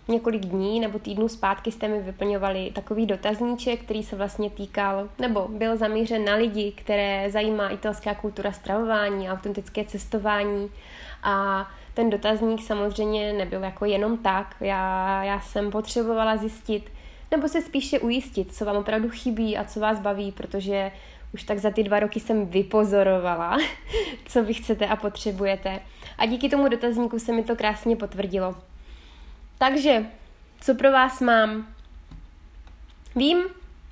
několik 0.08 0.46
dní 0.46 0.80
nebo 0.80 0.98
týdnů 0.98 1.28
zpátky 1.28 1.72
jste 1.72 1.88
mi 1.88 2.00
vyplňovali 2.00 2.70
takový 2.74 3.06
dotazníček, 3.06 3.80
který 3.80 4.02
se 4.02 4.16
vlastně 4.16 4.50
týkal, 4.50 5.08
nebo 5.18 5.48
byl 5.48 5.76
zamířen 5.76 6.24
na 6.24 6.34
lidi, 6.34 6.72
které 6.76 7.30
zajímá 7.30 7.68
italská 7.68 8.14
kultura 8.14 8.52
stravování, 8.52 9.30
autentické 9.30 9.84
cestování 9.84 10.70
a 11.22 11.66
ten 11.94 12.10
dotazník 12.10 12.62
samozřejmě 12.62 13.32
nebyl 13.32 13.62
jako 13.62 13.84
jenom 13.84 14.18
tak. 14.18 14.56
Já, 14.60 15.24
já 15.24 15.40
jsem 15.40 15.70
potřebovala 15.70 16.36
zjistit, 16.36 16.90
nebo 17.30 17.48
se 17.48 17.62
spíše 17.62 17.98
ujistit, 17.98 18.54
co 18.54 18.64
vám 18.64 18.76
opravdu 18.76 19.08
chybí 19.10 19.56
a 19.56 19.64
co 19.64 19.80
vás 19.80 20.00
baví, 20.00 20.32
protože 20.32 20.92
už 21.34 21.42
tak 21.42 21.58
za 21.58 21.70
ty 21.70 21.82
dva 21.82 22.00
roky 22.00 22.20
jsem 22.20 22.46
vypozorovala, 22.46 23.58
co 24.26 24.42
vy 24.42 24.54
chcete 24.54 24.86
a 24.86 24.96
potřebujete. 24.96 25.80
A 26.18 26.26
díky 26.26 26.48
tomu 26.48 26.68
dotazníku 26.68 27.18
se 27.18 27.32
mi 27.32 27.44
to 27.44 27.56
krásně 27.56 27.96
potvrdilo. 27.96 28.56
Takže, 29.58 30.06
co 30.60 30.74
pro 30.74 30.92
vás 30.92 31.20
mám? 31.20 31.74
Vím, 33.16 33.44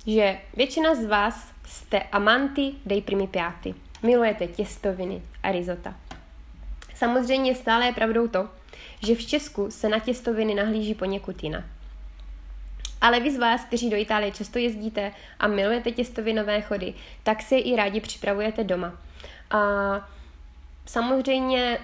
že 0.07 0.39
většina 0.55 0.95
z 0.95 1.05
vás 1.05 1.51
jste 1.65 1.99
amanti 1.99 2.75
dei 2.85 3.01
primi 3.01 3.27
piatti. 3.27 3.75
Milujete 4.03 4.47
těstoviny 4.47 5.21
a 5.43 5.51
risota. 5.51 5.95
Samozřejmě 6.95 7.55
stále 7.55 7.85
je 7.85 7.93
pravdou 7.93 8.27
to, 8.27 8.49
že 9.03 9.15
v 9.15 9.25
Česku 9.25 9.71
se 9.71 9.89
na 9.89 9.99
těstoviny 9.99 10.55
nahlíží 10.55 10.95
poněkud 10.95 11.43
jinak. 11.43 11.65
Ale 13.01 13.19
vy 13.19 13.31
z 13.31 13.37
vás, 13.37 13.65
kteří 13.65 13.89
do 13.89 13.97
Itálie 13.97 14.31
často 14.31 14.59
jezdíte 14.59 15.11
a 15.39 15.47
milujete 15.47 15.91
těstovinové 15.91 16.61
chody, 16.61 16.93
tak 17.23 17.41
si 17.41 17.55
i 17.55 17.75
rádi 17.75 18.01
připravujete 18.01 18.63
doma. 18.63 18.93
A 19.51 19.59
samozřejmě 20.85 21.79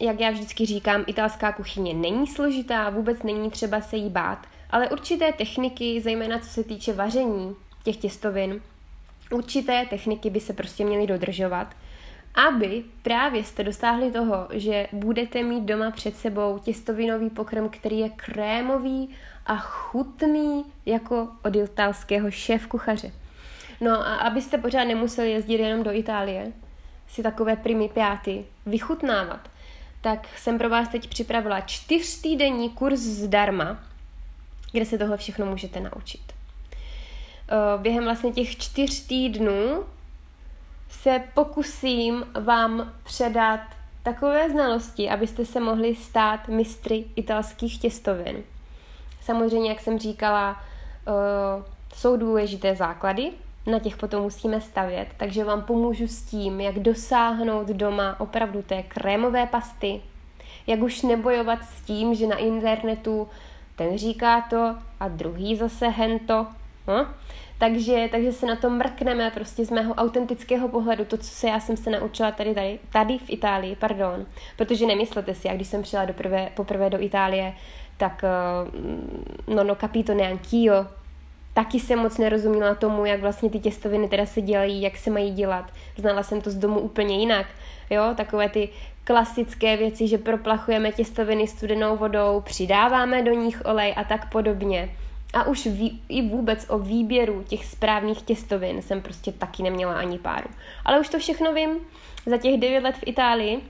jak 0.00 0.20
já 0.20 0.30
vždycky 0.30 0.66
říkám, 0.66 1.04
italská 1.06 1.52
kuchyně 1.52 1.94
není 1.94 2.26
složitá, 2.26 2.90
vůbec 2.90 3.22
není 3.22 3.50
třeba 3.50 3.80
se 3.80 3.96
jí 3.96 4.10
bát, 4.10 4.46
ale 4.70 4.88
určité 4.88 5.32
techniky, 5.32 6.00
zejména 6.00 6.38
co 6.38 6.48
se 6.48 6.64
týče 6.64 6.92
vaření 6.92 7.56
těch 7.82 7.96
těstovin, 7.96 8.60
určité 9.30 9.86
techniky 9.90 10.30
by 10.30 10.40
se 10.40 10.52
prostě 10.52 10.84
měly 10.84 11.06
dodržovat, 11.06 11.74
aby 12.48 12.84
právě 13.02 13.44
jste 13.44 13.64
dosáhli 13.64 14.12
toho, 14.12 14.48
že 14.52 14.86
budete 14.92 15.42
mít 15.42 15.64
doma 15.64 15.90
před 15.90 16.16
sebou 16.16 16.58
těstovinový 16.58 17.30
pokrm, 17.30 17.68
který 17.68 17.98
je 17.98 18.08
krémový 18.08 19.14
a 19.46 19.56
chutný 19.56 20.64
jako 20.86 21.28
od 21.44 21.56
italského 21.56 22.30
šéf 22.30 22.66
kuchaře. 22.66 23.12
No 23.80 23.90
a 23.90 24.14
abyste 24.14 24.58
pořád 24.58 24.84
nemuseli 24.84 25.30
jezdit 25.30 25.54
jenom 25.54 25.82
do 25.82 25.92
Itálie, 25.92 26.52
si 27.08 27.22
takové 27.22 27.56
primi 27.56 27.88
piaty 27.88 28.44
vychutnávat, 28.66 29.50
tak 30.00 30.38
jsem 30.38 30.58
pro 30.58 30.68
vás 30.68 30.88
teď 30.88 31.08
připravila 31.08 31.60
čtyřtýdenní 31.60 32.70
kurz 32.70 33.00
zdarma, 33.00 33.78
kde 34.72 34.84
se 34.84 34.98
tohle 34.98 35.16
všechno 35.16 35.46
můžete 35.46 35.80
naučit. 35.80 36.20
Během 37.76 38.04
vlastně 38.04 38.32
těch 38.32 38.56
čtyř 38.56 39.06
týdnů 39.06 39.84
se 40.90 41.22
pokusím 41.34 42.26
vám 42.40 42.92
předat 43.04 43.60
takové 44.02 44.50
znalosti, 44.50 45.10
abyste 45.10 45.44
se 45.44 45.60
mohli 45.60 45.94
stát 45.94 46.48
mistry 46.48 47.04
italských 47.16 47.78
těstovin. 47.80 48.44
Samozřejmě, 49.26 49.68
jak 49.68 49.80
jsem 49.80 49.98
říkala, 49.98 50.56
uh, 51.06 51.64
jsou 51.94 52.16
důležité 52.16 52.74
základy, 52.76 53.30
na 53.66 53.78
těch 53.78 53.96
potom 53.96 54.22
musíme 54.22 54.60
stavět, 54.60 55.08
takže 55.16 55.44
vám 55.44 55.62
pomůžu 55.62 56.06
s 56.06 56.22
tím, 56.22 56.60
jak 56.60 56.78
dosáhnout 56.78 57.66
doma 57.66 58.20
opravdu 58.20 58.62
té 58.62 58.82
krémové 58.82 59.46
pasty, 59.46 60.00
jak 60.66 60.80
už 60.80 61.02
nebojovat 61.02 61.58
s 61.64 61.80
tím, 61.80 62.14
že 62.14 62.26
na 62.26 62.36
internetu 62.36 63.28
ten 63.76 63.98
říká 63.98 64.40
to 64.40 64.74
a 65.00 65.08
druhý 65.08 65.56
zase 65.56 65.88
hento. 65.88 66.46
No? 66.86 67.06
Takže, 67.58 68.08
takže 68.10 68.32
se 68.32 68.46
na 68.46 68.56
to 68.56 68.70
mrkneme 68.70 69.30
prostě 69.30 69.64
z 69.64 69.70
mého 69.70 69.94
autentického 69.94 70.68
pohledu, 70.68 71.04
to, 71.04 71.16
co 71.16 71.28
se 71.28 71.48
já 71.48 71.60
jsem 71.60 71.76
se 71.76 71.90
naučila 71.90 72.30
tady, 72.30 72.54
tady, 72.54 72.78
tady 72.92 73.18
v 73.18 73.30
Itálii, 73.30 73.76
pardon. 73.76 74.26
Protože 74.56 74.86
nemyslete 74.86 75.34
si, 75.34 75.48
jak 75.48 75.56
když 75.56 75.68
jsem 75.68 75.82
přijela 75.82 76.04
doprve, 76.04 76.48
poprvé 76.54 76.90
do 76.90 77.02
Itálie, 77.02 77.54
tak 77.96 78.24
uh, 78.24 79.54
no 79.54 79.64
no 79.64 79.74
capito 79.74 80.14
neanch'io, 80.14 80.86
taky 81.54 81.80
jsem 81.80 81.98
moc 81.98 82.18
nerozuměla 82.18 82.74
tomu, 82.74 83.06
jak 83.06 83.20
vlastně 83.20 83.50
ty 83.50 83.58
těstoviny 83.58 84.08
teda 84.08 84.26
se 84.26 84.40
dělají, 84.40 84.82
jak 84.82 84.96
se 84.96 85.10
mají 85.10 85.30
dělat. 85.30 85.72
Znala 85.96 86.22
jsem 86.22 86.40
to 86.40 86.50
z 86.50 86.54
domu 86.54 86.80
úplně 86.80 87.18
jinak. 87.18 87.46
Jo, 87.90 88.02
takové 88.16 88.48
ty 88.48 88.68
klasické 89.04 89.76
věci, 89.76 90.08
že 90.08 90.18
proplachujeme 90.18 90.92
těstoviny 90.92 91.48
studenou 91.48 91.96
vodou, 91.96 92.40
přidáváme 92.40 93.22
do 93.22 93.32
nich 93.32 93.62
olej 93.64 93.94
a 93.96 94.04
tak 94.04 94.32
podobně. 94.32 94.90
A 95.34 95.44
už 95.44 95.66
ví, 95.66 96.02
i 96.08 96.22
vůbec 96.22 96.66
o 96.68 96.78
výběru 96.78 97.42
těch 97.42 97.64
správných 97.64 98.22
těstovin 98.22 98.82
jsem 98.82 99.02
prostě 99.02 99.32
taky 99.32 99.62
neměla 99.62 99.94
ani 99.94 100.18
páru. 100.18 100.48
Ale 100.84 101.00
už 101.00 101.08
to 101.08 101.18
všechno 101.18 101.52
vím. 101.52 101.70
Za 102.26 102.36
těch 102.36 102.60
devět 102.60 102.84
let 102.84 102.94
v 102.96 103.06
Itálii, 103.06 103.60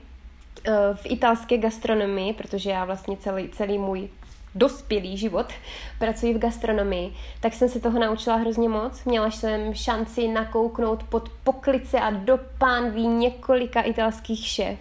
eh, 0.67 0.71
v 0.93 1.05
italské 1.05 1.57
gastronomii, 1.57 2.33
protože 2.33 2.69
já 2.69 2.85
vlastně 2.85 3.17
celý, 3.17 3.49
celý 3.49 3.77
můj 3.77 4.09
dospělý 4.57 5.17
život, 5.17 5.45
pracuji 5.99 6.33
v 6.33 6.39
gastronomii, 6.39 7.13
tak 7.39 7.53
jsem 7.53 7.69
se 7.69 7.79
toho 7.79 7.99
naučila 7.99 8.35
hrozně 8.35 8.69
moc. 8.69 9.03
Měla 9.05 9.31
jsem 9.31 9.73
šanci 9.73 10.27
nakouknout 10.27 11.03
pod 11.03 11.29
poklice 11.43 11.99
a 11.99 12.11
do 12.11 12.39
pánví 12.57 13.07
několika 13.07 13.81
italských 13.81 14.47
šéf. 14.47 14.79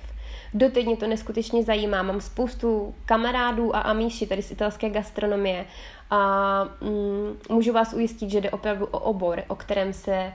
Doteď 0.54 0.86
mě 0.86 0.96
to 0.96 1.06
neskutečně 1.06 1.64
zajímá. 1.64 2.02
Mám 2.02 2.20
spoustu 2.20 2.94
kamarádů 3.06 3.76
a 3.76 3.80
amíši 3.80 4.26
tady 4.26 4.42
z 4.42 4.50
italské 4.50 4.90
gastronomie 4.90 5.64
a 6.10 6.64
mm, 6.80 7.38
můžu 7.48 7.72
vás 7.72 7.92
ujistit, 7.92 8.30
že 8.30 8.40
jde 8.40 8.50
opravdu 8.50 8.86
o 8.86 8.98
obor, 8.98 9.42
o 9.48 9.54
kterém 9.54 9.92
se 9.92 10.32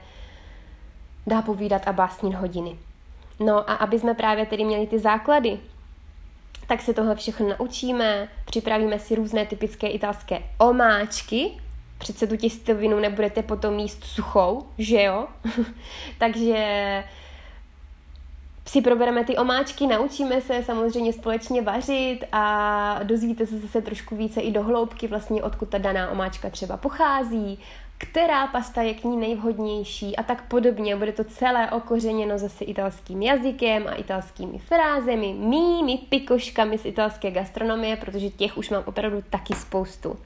dá 1.26 1.42
povídat 1.42 1.88
a 1.88 1.92
básnit 1.92 2.34
hodiny. 2.34 2.78
No 3.40 3.70
a 3.70 3.74
aby 3.74 3.98
jsme 3.98 4.14
právě 4.14 4.46
tedy 4.46 4.64
měli 4.64 4.86
ty 4.86 4.98
základy, 4.98 5.58
tak 6.72 6.82
se 6.82 6.94
tohle 6.94 7.14
všechno 7.14 7.48
naučíme, 7.58 8.28
připravíme 8.44 8.98
si 8.98 9.14
různé 9.14 9.46
typické 9.46 9.86
italské 9.86 10.42
omáčky, 10.58 11.50
přece 11.98 12.26
tu 12.26 12.36
těstovinu 12.36 13.00
nebudete 13.00 13.42
potom 13.42 13.78
jíst 13.78 14.04
suchou, 14.04 14.66
že 14.78 15.02
jo? 15.02 15.26
Takže 16.18 17.04
si 18.66 18.80
probereme 18.80 19.24
ty 19.24 19.36
omáčky, 19.36 19.86
naučíme 19.86 20.40
se 20.40 20.62
samozřejmě 20.62 21.12
společně 21.12 21.62
vařit 21.62 22.20
a 22.32 23.00
dozvíte 23.02 23.46
se 23.46 23.58
zase 23.58 23.82
trošku 23.82 24.16
více 24.16 24.40
i 24.40 24.52
do 24.52 24.62
hloubky 24.62 25.08
vlastně, 25.08 25.42
odkud 25.42 25.68
ta 25.68 25.78
daná 25.78 26.10
omáčka 26.10 26.50
třeba 26.50 26.76
pochází, 26.76 27.58
která 28.02 28.46
pasta 28.46 28.82
je 28.82 28.94
k 28.94 29.04
ní 29.04 29.16
nejvhodnější 29.16 30.16
a 30.16 30.22
tak 30.22 30.48
podobně. 30.48 30.96
Bude 30.96 31.12
to 31.12 31.24
celé 31.24 31.70
okořeněno 31.70 32.38
zase 32.38 32.64
italským 32.64 33.22
jazykem 33.22 33.88
a 33.88 33.94
italskými 33.94 34.58
frázemi, 34.58 35.32
mými 35.32 35.98
pikoškami 36.08 36.78
z 36.78 36.84
italské 36.84 37.30
gastronomie, 37.30 37.96
protože 37.96 38.30
těch 38.30 38.58
už 38.58 38.70
mám 38.70 38.82
opravdu 38.86 39.22
taky 39.30 39.54
spoustu. 39.54 40.18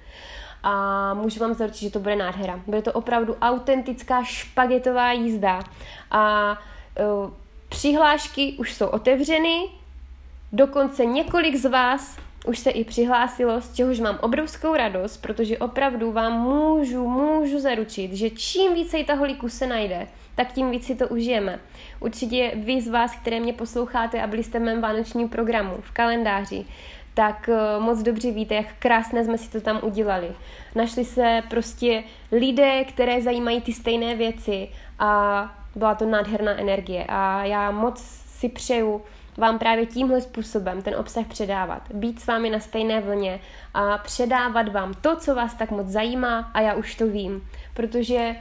A 0.62 1.14
můžu 1.14 1.40
vám 1.40 1.54
zaručit, 1.54 1.80
že 1.80 1.90
to 1.90 2.00
bude 2.00 2.16
nádhera. 2.16 2.60
Bude 2.66 2.82
to 2.82 2.92
opravdu 2.92 3.36
autentická 3.40 4.24
špagetová 4.24 5.12
jízda. 5.12 5.62
A 6.10 6.52
uh, 6.52 7.30
přihlášky 7.68 8.52
už 8.58 8.74
jsou 8.74 8.86
otevřeny, 8.86 9.68
dokonce 10.52 11.04
několik 11.04 11.56
z 11.56 11.70
vás 11.70 12.16
už 12.46 12.58
se 12.58 12.70
i 12.70 12.84
přihlásilo, 12.84 13.60
z 13.60 13.74
čehož 13.74 14.00
mám 14.00 14.18
obrovskou 14.22 14.74
radost, 14.76 15.16
protože 15.16 15.58
opravdu 15.58 16.12
vám 16.12 16.40
můžu, 16.40 17.08
můžu 17.08 17.60
zaručit, 17.60 18.12
že 18.12 18.30
čím 18.30 18.74
více 18.74 19.04
taholíků 19.04 19.48
se 19.48 19.66
najde, 19.66 20.06
tak 20.34 20.52
tím 20.52 20.70
víc 20.70 20.86
si 20.86 20.94
to 20.94 21.08
užijeme. 21.08 21.60
Určitě 22.00 22.52
vy 22.54 22.80
z 22.80 22.88
vás, 22.88 23.16
které 23.16 23.40
mě 23.40 23.52
posloucháte 23.52 24.22
a 24.22 24.26
byli 24.26 24.42
jste 24.42 24.58
v 24.58 24.62
mém 24.62 24.80
vánočním 24.80 25.28
programu, 25.28 25.76
v 25.80 25.90
kalendáři, 25.90 26.64
tak 27.14 27.48
uh, 27.48 27.84
moc 27.84 28.02
dobře 28.02 28.30
víte, 28.30 28.54
jak 28.54 28.66
krásné 28.78 29.24
jsme 29.24 29.38
si 29.38 29.50
to 29.50 29.60
tam 29.60 29.80
udělali. 29.82 30.28
Našli 30.74 31.04
se 31.04 31.42
prostě 31.50 32.04
lidé, 32.32 32.84
které 32.84 33.22
zajímají 33.22 33.60
ty 33.60 33.72
stejné 33.72 34.14
věci 34.14 34.68
a 34.98 35.42
byla 35.74 35.94
to 35.94 36.06
nádherná 36.06 36.60
energie 36.60 37.04
a 37.08 37.44
já 37.44 37.70
moc 37.70 38.00
si 38.26 38.48
přeju, 38.48 39.02
vám 39.36 39.58
právě 39.58 39.86
tímhle 39.86 40.20
způsobem 40.20 40.82
ten 40.82 40.94
obsah 40.96 41.26
předávat, 41.26 41.82
být 41.94 42.20
s 42.20 42.26
vámi 42.26 42.50
na 42.50 42.60
stejné 42.60 43.00
vlně 43.00 43.40
a 43.74 43.98
předávat 43.98 44.68
vám 44.68 44.94
to, 44.94 45.16
co 45.16 45.34
vás 45.34 45.54
tak 45.54 45.70
moc 45.70 45.86
zajímá 45.86 46.50
a 46.54 46.60
já 46.60 46.74
už 46.74 46.94
to 46.94 47.06
vím, 47.06 47.48
protože 47.74 48.36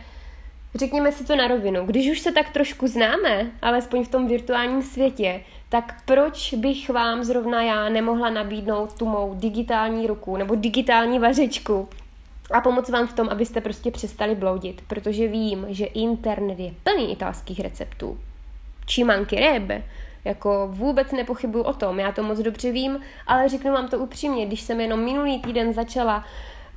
řekněme 0.75 1.11
si 1.11 1.25
to 1.25 1.35
na 1.35 1.47
rovinu, 1.47 1.85
když 1.85 2.11
už 2.11 2.19
se 2.19 2.31
tak 2.31 2.49
trošku 2.49 2.87
známe, 2.87 3.51
alespoň 3.61 4.05
v 4.05 4.09
tom 4.09 4.27
virtuálním 4.27 4.83
světě, 4.83 5.41
tak 5.69 6.01
proč 6.05 6.53
bych 6.53 6.89
vám 6.89 7.23
zrovna 7.23 7.61
já 7.61 7.89
nemohla 7.89 8.29
nabídnout 8.29 8.93
tu 8.93 9.05
mou 9.05 9.33
digitální 9.33 10.07
ruku 10.07 10.37
nebo 10.37 10.55
digitální 10.55 11.19
vařečku 11.19 11.89
a 12.51 12.61
pomoct 12.61 12.89
vám 12.89 13.07
v 13.07 13.13
tom, 13.13 13.29
abyste 13.29 13.61
prostě 13.61 13.91
přestali 13.91 14.35
bloudit, 14.35 14.81
protože 14.87 15.27
vím, 15.27 15.65
že 15.69 15.85
internet 15.85 16.59
je 16.59 16.73
plný 16.83 17.11
italských 17.11 17.59
receptů. 17.59 18.19
Ci 18.87 19.03
mancherebbe, 19.03 19.83
jako 20.25 20.67
vůbec 20.71 21.11
nepochybuju 21.11 21.63
o 21.63 21.73
tom, 21.73 21.99
já 21.99 22.11
to 22.11 22.23
moc 22.23 22.39
dobře 22.39 22.71
vím, 22.71 22.99
ale 23.27 23.49
řeknu 23.49 23.71
vám 23.71 23.87
to 23.87 23.99
upřímně, 23.99 24.45
když 24.45 24.61
jsem 24.61 24.81
jenom 24.81 24.99
minulý 24.99 25.41
týden 25.41 25.73
začala 25.73 26.23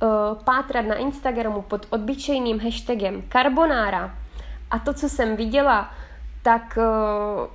uh, 0.01 0.09
pátrat 0.43 0.85
na 0.85 0.95
Instagramu 0.95 1.61
pod 1.61 1.85
obyčejným 1.89 2.59
hashtagem 2.59 3.23
carbonara 3.31 4.15
a 4.71 4.79
to, 4.79 4.93
co 4.93 5.09
jsem 5.09 5.35
viděla, 5.35 5.93
tak 6.43 6.77
uh, 6.77 7.47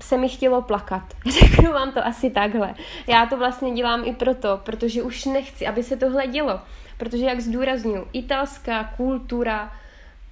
se 0.00 0.16
mi 0.16 0.28
chtělo 0.28 0.62
plakat. 0.62 1.02
Řeknu 1.40 1.72
vám 1.72 1.92
to 1.92 2.06
asi 2.06 2.30
takhle. 2.30 2.74
Já 3.06 3.26
to 3.26 3.36
vlastně 3.36 3.72
dělám 3.72 4.02
i 4.04 4.14
proto, 4.14 4.60
protože 4.64 5.02
už 5.02 5.24
nechci, 5.24 5.66
aby 5.66 5.82
se 5.82 5.96
tohle 5.96 6.26
dělo. 6.26 6.60
Protože, 6.96 7.24
jak 7.24 7.40
zdůraznuju, 7.40 8.06
italská 8.12 8.84
kultura 8.84 9.72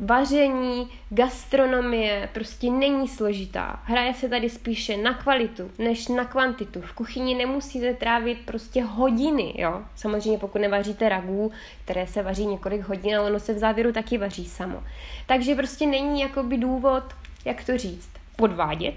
vaření, 0.01 0.89
gastronomie 1.11 2.29
prostě 2.33 2.71
není 2.71 3.09
složitá. 3.09 3.83
Hraje 3.85 4.15
se 4.15 4.29
tady 4.29 4.51
spíše 4.51 4.97
na 4.97 5.15
kvalitu, 5.15 5.71
než 5.79 6.09
na 6.09 6.25
kvantitu. 6.25 6.81
V 6.81 6.93
kuchyni 6.93 7.35
nemusíte 7.35 7.95
trávit 7.95 8.39
prostě 8.45 8.85
hodiny, 8.85 9.55
jo. 9.57 9.83
Samozřejmě 9.97 10.39
pokud 10.39 10.59
nevaříte 10.59 11.09
ragů, 11.09 11.53
které 11.85 12.07
se 12.07 12.23
vaří 12.23 12.47
několik 12.47 12.81
hodin, 12.81 13.17
ale 13.17 13.31
ono 13.31 13.41
se 13.41 13.55
v 13.55 13.59
závěru 13.59 13.93
taky 13.93 14.19
vaří 14.19 14.45
samo. 14.45 14.83
Takže 15.27 15.55
prostě 15.55 15.87
není 15.87 16.21
jakoby 16.21 16.59
důvod, 16.59 17.05
jak 17.45 17.65
to 17.65 17.79
říct, 17.79 18.11
podvádět 18.37 18.97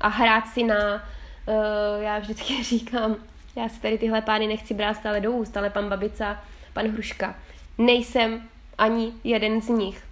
a 0.00 0.08
hrát 0.08 0.46
si 0.46 0.62
na, 0.62 0.94
uh, 0.94 2.02
já 2.02 2.18
vždycky 2.18 2.64
říkám, 2.64 3.16
já 3.56 3.68
si 3.68 3.80
tady 3.80 3.98
tyhle 3.98 4.22
pány 4.22 4.46
nechci 4.46 4.74
brát 4.74 4.94
stále 4.94 5.20
do 5.20 5.32
úst, 5.32 5.56
ale 5.56 5.70
pan 5.70 5.88
Babica, 5.88 6.40
pan 6.72 6.86
Hruška, 6.86 7.34
nejsem 7.78 8.42
ani 8.78 9.12
jeden 9.24 9.60
z 9.60 9.68
nich 9.68 10.09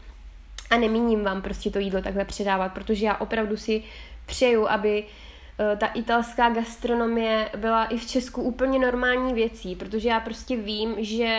a 0.70 0.76
nemíním 0.76 1.24
vám 1.24 1.42
prostě 1.42 1.70
to 1.70 1.78
jídlo 1.78 2.02
takhle 2.02 2.24
předávat, 2.24 2.72
protože 2.72 3.06
já 3.06 3.16
opravdu 3.16 3.56
si 3.56 3.82
přeju, 4.26 4.68
aby 4.68 5.04
eh, 5.58 5.76
ta 5.76 5.86
italská 5.86 6.50
gastronomie 6.50 7.50
byla 7.56 7.84
i 7.84 7.98
v 7.98 8.06
Česku 8.06 8.42
úplně 8.42 8.78
normální 8.78 9.34
věcí, 9.34 9.76
protože 9.76 10.08
já 10.08 10.20
prostě 10.20 10.56
vím, 10.56 10.94
že 10.98 11.34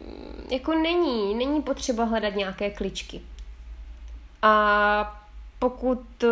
mm, 0.00 0.46
jako 0.50 0.74
není, 0.74 1.34
není 1.34 1.62
potřeba 1.62 2.04
hledat 2.04 2.34
nějaké 2.34 2.70
kličky. 2.70 3.20
A 4.42 5.24
pokud 5.58 6.24
eh, 6.24 6.28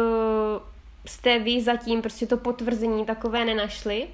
jste 1.07 1.39
vy 1.39 1.63
zatím 1.63 2.03
prostě 2.03 2.27
to 2.27 2.37
potvrzení 2.37 3.05
takové 3.05 3.45
nenašli, 3.45 4.09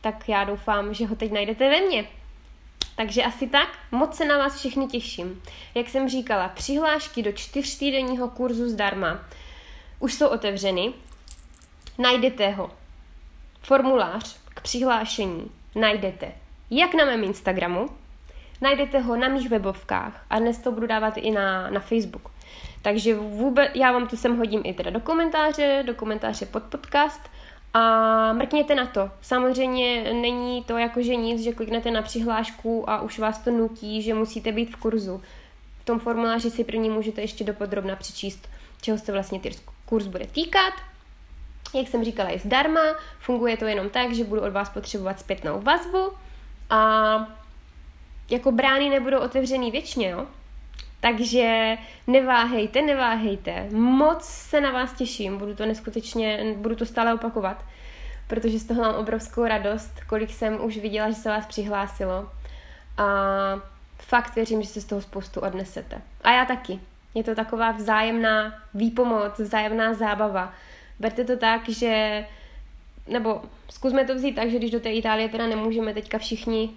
tak 0.00 0.28
já 0.28 0.44
doufám, 0.44 0.94
že 0.94 1.06
ho 1.06 1.16
teď 1.16 1.32
najdete 1.32 1.70
ve 1.70 1.80
mně. 1.80 2.19
Takže 3.00 3.24
asi 3.24 3.46
tak, 3.46 3.68
moc 3.90 4.16
se 4.16 4.24
na 4.24 4.38
vás 4.38 4.58
všechny 4.58 4.86
těším. 4.86 5.42
Jak 5.74 5.88
jsem 5.88 6.08
říkala, 6.08 6.48
přihlášky 6.48 7.22
do 7.22 7.32
čtyřtýdenního 7.32 8.28
kurzu 8.28 8.68
zdarma 8.68 9.24
už 9.98 10.14
jsou 10.14 10.28
otevřeny. 10.28 10.92
Najdete 11.98 12.50
ho. 12.50 12.70
Formulář 13.60 14.40
k 14.54 14.60
přihlášení 14.60 15.50
najdete 15.74 16.32
jak 16.70 16.94
na 16.94 17.04
mém 17.04 17.24
Instagramu, 17.24 17.88
najdete 18.60 18.98
ho 18.98 19.16
na 19.16 19.28
mých 19.28 19.48
webovkách 19.48 20.24
a 20.30 20.38
dnes 20.38 20.58
to 20.58 20.72
budu 20.72 20.86
dávat 20.86 21.16
i 21.16 21.30
na, 21.30 21.70
na 21.70 21.80
Facebook. 21.80 22.30
Takže 22.82 23.14
vůbec, 23.14 23.70
já 23.74 23.92
vám 23.92 24.08
to 24.08 24.16
sem 24.16 24.38
hodím 24.38 24.62
i 24.64 24.74
teda 24.74 24.90
do 24.90 25.00
komentáře, 25.00 25.82
do 25.86 25.94
komentáře 25.94 26.46
pod 26.46 26.62
podcast 26.62 27.30
a 27.74 28.32
mrkněte 28.32 28.74
na 28.74 28.86
to. 28.86 29.10
Samozřejmě 29.20 30.14
není 30.14 30.64
to 30.64 30.78
jakože 30.78 31.16
nic, 31.16 31.42
že 31.42 31.52
kliknete 31.52 31.90
na 31.90 32.02
přihlášku 32.02 32.90
a 32.90 33.00
už 33.00 33.18
vás 33.18 33.38
to 33.38 33.50
nutí, 33.50 34.02
že 34.02 34.14
musíte 34.14 34.52
být 34.52 34.70
v 34.70 34.76
kurzu. 34.76 35.22
V 35.80 35.84
tom 35.84 35.98
formuláři 35.98 36.50
si 36.50 36.64
první 36.64 36.90
můžete 36.90 37.20
ještě 37.20 37.44
dopodrobna 37.44 37.96
přečíst, 37.96 38.48
čeho 38.82 38.98
se 38.98 39.12
vlastně 39.12 39.40
ty 39.40 39.50
kurz 39.86 40.06
bude 40.06 40.26
týkat. 40.26 40.72
Jak 41.74 41.88
jsem 41.88 42.04
říkala, 42.04 42.30
je 42.30 42.38
zdarma, 42.38 42.80
funguje 43.18 43.56
to 43.56 43.64
jenom 43.64 43.90
tak, 43.90 44.12
že 44.12 44.24
budu 44.24 44.40
od 44.40 44.52
vás 44.52 44.68
potřebovat 44.68 45.20
zpětnou 45.20 45.60
vazbu 45.60 46.12
a 46.70 46.80
jako 48.30 48.52
brány 48.52 48.88
nebudou 48.88 49.18
otevřený 49.18 49.70
věčně, 49.70 50.08
jo? 50.08 50.26
Takže 51.00 51.76
neváhejte, 52.06 52.82
neváhejte. 52.82 53.68
Moc 53.72 54.24
se 54.24 54.60
na 54.60 54.70
vás 54.70 54.92
těším, 54.92 55.38
budu 55.38 55.54
to 55.54 55.66
neskutečně, 55.66 56.54
budu 56.56 56.76
to 56.76 56.86
stále 56.86 57.14
opakovat, 57.14 57.64
protože 58.26 58.58
z 58.58 58.64
toho 58.64 58.82
mám 58.82 58.94
obrovskou 58.94 59.44
radost, 59.44 59.92
kolik 60.06 60.30
jsem 60.30 60.64
už 60.64 60.76
viděla, 60.76 61.10
že 61.10 61.14
se 61.14 61.28
vás 61.28 61.46
přihlásilo. 61.46 62.30
A 62.96 63.04
fakt 63.98 64.34
věřím, 64.34 64.62
že 64.62 64.68
se 64.68 64.80
z 64.80 64.84
toho 64.84 65.00
spoustu 65.00 65.40
odnesete. 65.40 66.02
A 66.24 66.32
já 66.32 66.44
taky. 66.44 66.80
Je 67.14 67.24
to 67.24 67.34
taková 67.34 67.70
vzájemná 67.70 68.54
výpomoc, 68.74 69.38
vzájemná 69.38 69.94
zábava. 69.94 70.54
Berte 70.98 71.24
to 71.24 71.36
tak, 71.36 71.68
že 71.68 72.24
nebo 73.06 73.42
zkusme 73.70 74.04
to 74.04 74.14
vzít 74.14 74.32
tak, 74.34 74.50
že 74.50 74.58
když 74.58 74.70
do 74.70 74.80
té 74.80 74.92
Itálie 74.92 75.28
teda 75.28 75.46
nemůžeme 75.46 75.94
teďka 75.94 76.18
všichni 76.18 76.70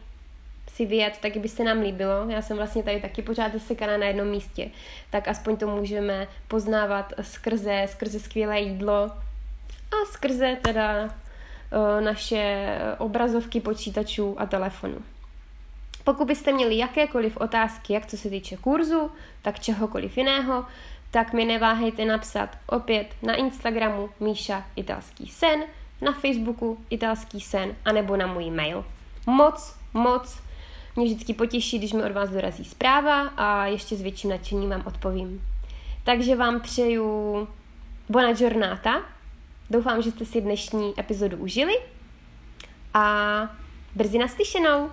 si 0.69 0.85
vyjet, 0.85 1.17
tak 1.21 1.37
by 1.37 1.49
se 1.49 1.63
nám 1.63 1.79
líbilo. 1.79 2.25
Já 2.29 2.41
jsem 2.41 2.57
vlastně 2.57 2.83
tady 2.83 3.01
taky 3.01 3.21
pořád 3.21 3.53
zasekaná 3.53 3.97
na 3.97 4.05
jednom 4.05 4.27
místě. 4.27 4.69
Tak 5.09 5.27
aspoň 5.27 5.57
to 5.57 5.67
můžeme 5.67 6.27
poznávat 6.47 7.13
skrze, 7.21 7.85
skrze 7.89 8.19
skvělé 8.19 8.59
jídlo 8.59 9.11
a 9.91 10.05
skrze 10.11 10.57
teda 10.61 11.03
uh, 11.03 11.09
naše 12.01 12.67
obrazovky 12.97 13.59
počítačů 13.59 14.35
a 14.37 14.45
telefonů. 14.45 14.97
Pokud 16.03 16.27
byste 16.27 16.51
měli 16.51 16.77
jakékoliv 16.77 17.37
otázky, 17.37 17.93
jak 17.93 18.05
co 18.05 18.17
se 18.17 18.29
týče 18.29 18.57
kurzu, 18.57 19.11
tak 19.41 19.59
čehokoliv 19.59 20.17
jiného, 20.17 20.65
tak 21.11 21.33
mi 21.33 21.45
neváhejte 21.45 22.05
napsat 22.05 22.49
opět 22.67 23.07
na 23.21 23.35
Instagramu 23.35 24.09
Míša 24.19 24.65
Italský 24.75 25.27
sen, 25.27 25.63
na 26.01 26.11
Facebooku 26.11 26.77
Italský 26.89 27.41
sen, 27.41 27.75
anebo 27.85 28.17
na 28.17 28.27
můj 28.27 28.49
mail. 28.49 28.85
Moc, 29.25 29.75
moc 29.93 30.41
mě 30.95 31.05
vždycky 31.05 31.33
potěší, 31.33 31.77
když 31.77 31.93
mi 31.93 32.03
od 32.03 32.11
vás 32.11 32.29
dorazí 32.29 32.65
zpráva 32.65 33.21
a 33.21 33.65
ještě 33.65 33.95
s 33.95 34.01
větším 34.01 34.29
nadšením 34.29 34.69
vám 34.69 34.83
odpovím. 34.85 35.41
Takže 36.03 36.35
vám 36.35 36.59
přeju 36.59 37.47
bona 38.09 38.33
giornata. 38.33 39.01
Doufám, 39.69 40.01
že 40.01 40.11
jste 40.11 40.25
si 40.25 40.41
dnešní 40.41 40.93
epizodu 40.99 41.37
užili 41.37 41.73
a 42.93 43.35
brzy 43.95 44.17
naslyšenou. 44.17 44.89